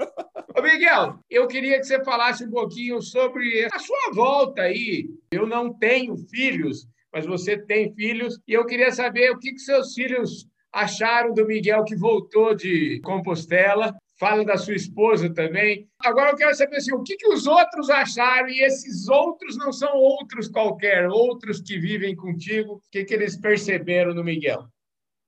[0.56, 5.10] Ô Miguel, eu queria que você falasse um pouquinho sobre a sua volta aí.
[5.30, 9.58] Eu não tenho filhos, mas você tem filhos e eu queria saber o que, que
[9.58, 15.88] seus filhos acharam do Miguel que voltou de Compostela fala da sua esposa também.
[16.00, 19.72] Agora eu quero saber assim, o que, que os outros acharam e esses outros não
[19.72, 24.66] são outros qualquer, outros que vivem contigo, o que, que eles perceberam no Miguel?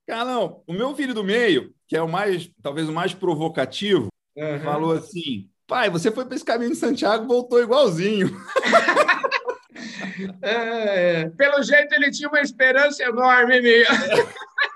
[0.06, 4.60] Carlão, o meu filho do meio, que é o mais, talvez o mais provocativo, uhum.
[4.60, 8.28] falou assim: pai, você foi para esse caminho de Santiago, voltou igualzinho.
[10.42, 13.96] é, pelo jeito ele tinha uma esperança enorme mesmo.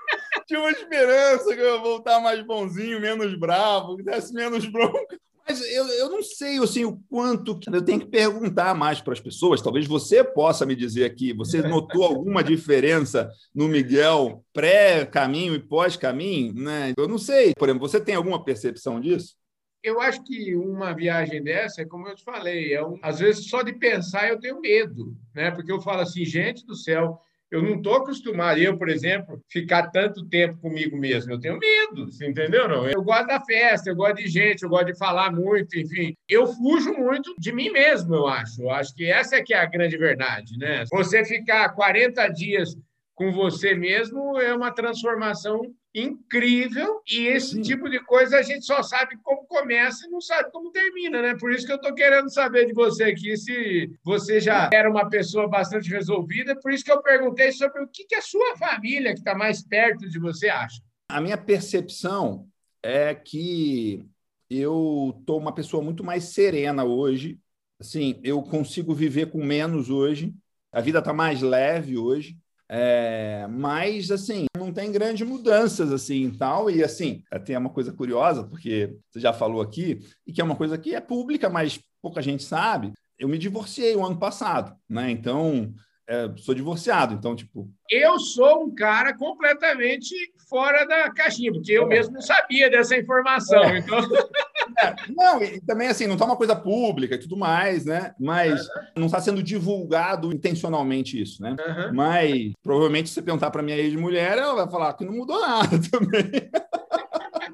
[0.51, 5.17] tinha uma esperança que eu ia voltar mais bonzinho, menos bravo, que desse menos bronca.
[5.47, 9.13] Mas eu, eu não sei assim, o quanto que eu tenho que perguntar mais para
[9.13, 9.61] as pessoas.
[9.61, 11.33] Talvez você possa me dizer aqui.
[11.33, 16.53] Você notou alguma diferença no Miguel pré-caminho e pós-caminho?
[16.53, 16.93] Né?
[16.97, 17.53] Eu não sei.
[17.57, 19.35] Por exemplo, você tem alguma percepção disso?
[19.81, 23.49] Eu acho que uma viagem dessa é como eu te falei, é um, às vezes
[23.49, 25.49] só de pensar eu tenho medo, né?
[25.49, 27.19] Porque eu falo assim, gente do céu,
[27.51, 31.33] eu não estou acostumado, eu, por exemplo, ficar tanto tempo comigo mesmo.
[31.33, 32.67] Eu tenho medo, entendeu?
[32.67, 32.87] Não?
[32.87, 36.15] Eu gosto da festa, eu gosto de gente, eu gosto de falar muito, enfim.
[36.29, 38.61] Eu fujo muito de mim mesmo, eu acho.
[38.61, 40.85] Eu acho que essa é que é a grande verdade, né?
[40.89, 42.77] Você ficar 40 dias
[43.13, 45.61] com você mesmo é uma transformação
[45.93, 47.61] incrível e esse Sim.
[47.61, 51.35] tipo de coisa a gente só sabe como começa e não sabe como termina, né?
[51.35, 55.09] Por isso que eu estou querendo saber de você aqui se você já era uma
[55.09, 59.13] pessoa bastante resolvida, por isso que eu perguntei sobre o que, que a sua família
[59.13, 60.81] que está mais perto de você acha.
[61.09, 62.47] A minha percepção
[62.81, 64.05] é que
[64.49, 67.37] eu estou uma pessoa muito mais serena hoje,
[67.79, 70.33] assim, eu consigo viver com menos hoje,
[70.71, 72.37] a vida está mais leve hoje,
[72.73, 76.69] é, mas, assim, não tem grandes mudanças, assim, tal.
[76.69, 80.55] E, assim, tem uma coisa curiosa, porque você já falou aqui, e que é uma
[80.55, 82.93] coisa que é pública, mas pouca gente sabe.
[83.19, 85.11] Eu me divorciei o ano passado, né?
[85.11, 85.73] Então,
[86.07, 87.69] é, sou divorciado, então, tipo...
[87.89, 90.15] Eu sou um cara completamente
[90.49, 91.87] fora da caixinha, porque eu é.
[91.87, 93.79] mesmo não sabia dessa informação, é.
[93.79, 93.99] então...
[94.79, 98.13] É, não, e também assim, não está uma coisa pública e tudo mais, né?
[98.19, 98.81] Mas uhum.
[98.97, 101.51] não está sendo divulgado intencionalmente isso, né?
[101.51, 101.93] Uhum.
[101.93, 105.79] Mas provavelmente se você perguntar para minha ex-mulher, ela vai falar que não mudou nada
[105.89, 106.49] também.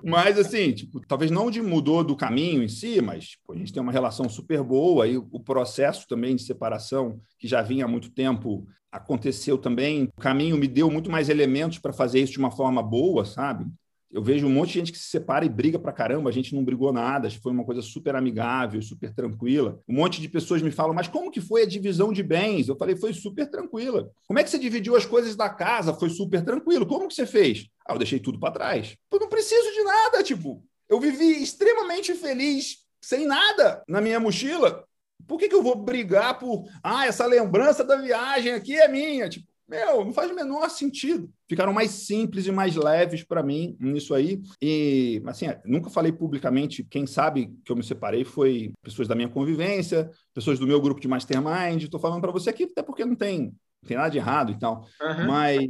[0.03, 3.73] Mas, assim, tipo, talvez não de mudou do caminho em si, mas tipo, a gente
[3.73, 7.87] tem uma relação super boa e o processo também de separação, que já vinha há
[7.87, 10.05] muito tempo, aconteceu também.
[10.17, 13.65] O caminho me deu muito mais elementos para fazer isso de uma forma boa, sabe?
[14.11, 16.29] Eu vejo um monte de gente que se separa e briga pra caramba.
[16.29, 19.79] A gente não brigou nada, foi uma coisa super amigável, super tranquila.
[19.87, 22.67] Um monte de pessoas me falam, mas como que foi a divisão de bens?
[22.67, 24.09] Eu falei, foi super tranquila.
[24.25, 25.93] Como é que você dividiu as coisas da casa?
[25.93, 26.85] Foi super tranquilo.
[26.85, 27.67] Como que você fez?
[27.85, 28.95] Ah, eu deixei tudo para trás.
[29.11, 30.63] Eu não preciso de nada, tipo.
[30.89, 34.85] Eu vivi extremamente feliz, sem nada na minha mochila.
[35.27, 36.63] Por que, que eu vou brigar por.
[36.81, 39.27] Ah, essa lembrança da viagem aqui é minha?
[39.27, 41.29] Tipo, meu, não faz o menor sentido.
[41.47, 44.41] Ficaram mais simples e mais leves para mim nisso aí.
[44.61, 46.83] E, assim, nunca falei publicamente.
[46.83, 51.01] Quem sabe que eu me separei foi pessoas da minha convivência, pessoas do meu grupo
[51.01, 51.83] de mastermind.
[51.83, 54.59] Estou falando para você aqui, até porque não tem, não tem nada de errado e
[54.59, 54.87] tal.
[55.01, 55.27] Uhum.
[55.27, 55.65] Mas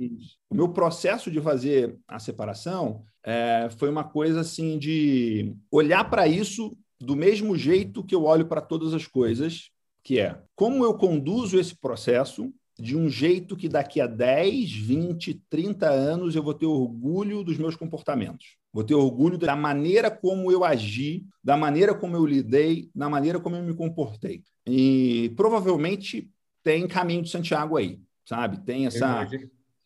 [0.50, 6.28] o meu processo de fazer a separação é, foi uma coisa assim de olhar para
[6.28, 9.70] isso do mesmo jeito que eu olho para todas as coisas,
[10.04, 15.42] que é como eu conduzo esse processo de um jeito que daqui a 10, 20,
[15.50, 18.56] 30 anos eu vou ter orgulho dos meus comportamentos.
[18.72, 23.40] Vou ter orgulho da maneira como eu agi, da maneira como eu lidei, da maneira
[23.40, 24.44] como eu me comportei.
[24.68, 26.30] E provavelmente
[26.64, 28.60] tem caminho de Santiago aí, sabe?
[28.60, 29.28] Tem essa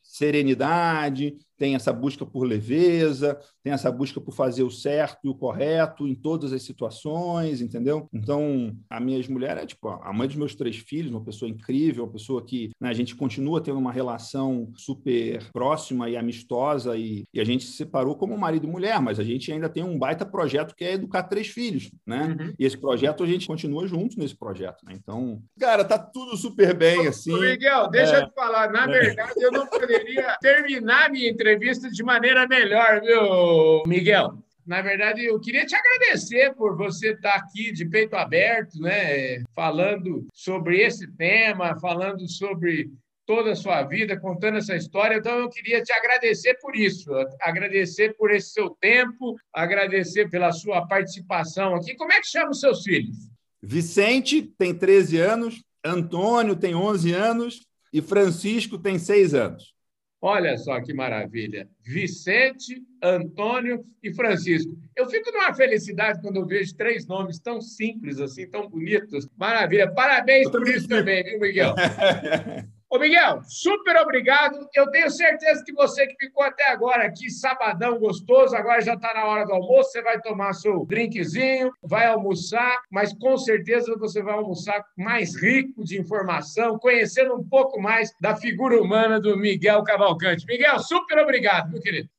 [0.01, 5.35] serenidade, tem essa busca por leveza, tem essa busca por fazer o certo e o
[5.35, 8.09] correto em todas as situações, entendeu?
[8.11, 12.05] Então, a minha ex-mulher é tipo a mãe dos meus três filhos, uma pessoa incrível,
[12.05, 17.25] uma pessoa que né, a gente continua tendo uma relação super próxima e amistosa e,
[17.31, 19.99] e, a gente se separou como marido e mulher, mas a gente ainda tem um
[19.99, 22.35] baita projeto que é educar três filhos, né?
[22.39, 22.53] Uhum.
[22.57, 24.93] E esse projeto a gente continua juntos nesse projeto, né?
[24.95, 27.31] Então, cara, tá tudo super bem assim.
[27.31, 28.21] Ô, Miguel, deixa é...
[28.23, 28.87] eu te falar, na é.
[28.87, 34.37] verdade eu não poderia terminar minha entrevista entrevista de maneira melhor, viu, Miguel?
[34.65, 40.25] Na verdade, eu queria te agradecer por você estar aqui de peito aberto, né, falando
[40.33, 42.89] sobre esse tema, falando sobre
[43.25, 45.17] toda a sua vida, contando essa história.
[45.17, 50.87] Então, eu queria te agradecer por isso, agradecer por esse seu tempo, agradecer pela sua
[50.87, 51.95] participação aqui.
[51.95, 53.29] Como é que chama os seus filhos?
[53.61, 59.73] Vicente tem 13 anos, Antônio tem 11 anos e Francisco tem 6 anos.
[60.21, 61.67] Olha só que maravilha.
[61.81, 64.77] Vicente, Antônio e Francisco.
[64.95, 69.27] Eu fico numa felicidade quando eu vejo três nomes tão simples assim, tão bonitos.
[69.35, 69.91] Maravilha.
[69.91, 71.73] Parabéns por isso também, viu, Miguel?
[72.91, 74.67] Ô, Miguel, super obrigado.
[74.75, 79.13] Eu tenho certeza que você que ficou até agora aqui, sabadão gostoso, agora já está
[79.13, 84.21] na hora do almoço, você vai tomar seu drinkzinho, vai almoçar, mas com certeza você
[84.21, 89.85] vai almoçar mais rico de informação, conhecendo um pouco mais da figura humana do Miguel
[89.85, 90.45] Cavalcante.
[90.45, 92.09] Miguel, super obrigado, meu querido.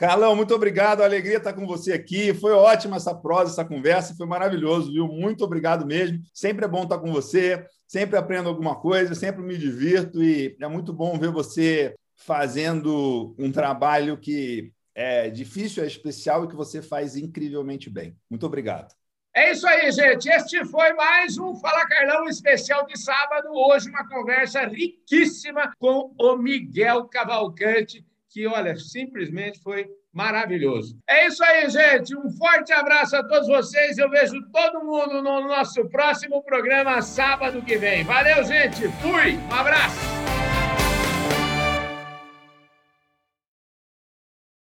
[0.00, 1.02] Carlão, muito obrigado.
[1.02, 2.34] A alegria estar com você aqui.
[2.34, 5.06] Foi ótima essa prosa, essa conversa, foi maravilhoso, viu?
[5.06, 6.18] Muito obrigado mesmo.
[6.32, 10.68] Sempre é bom estar com você sempre aprendo alguma coisa, sempre me divirto e é
[10.68, 16.80] muito bom ver você fazendo um trabalho que é difícil, é especial e que você
[16.80, 18.16] faz incrivelmente bem.
[18.30, 18.94] Muito obrigado.
[19.34, 20.28] É isso aí, gente.
[20.28, 23.48] Este foi mais um Fala Carlão especial de sábado.
[23.50, 30.96] Hoje, uma conversa riquíssima com o Miguel Cavalcante, que, olha, simplesmente foi maravilhoso.
[31.08, 32.16] É isso aí, gente.
[32.16, 33.98] Um forte abraço a todos vocês.
[33.98, 38.04] Eu vejo todo mundo no nosso próximo programa sábado que vem.
[38.04, 38.88] Valeu, gente.
[39.02, 39.36] Fui.
[39.36, 40.39] Um abraço.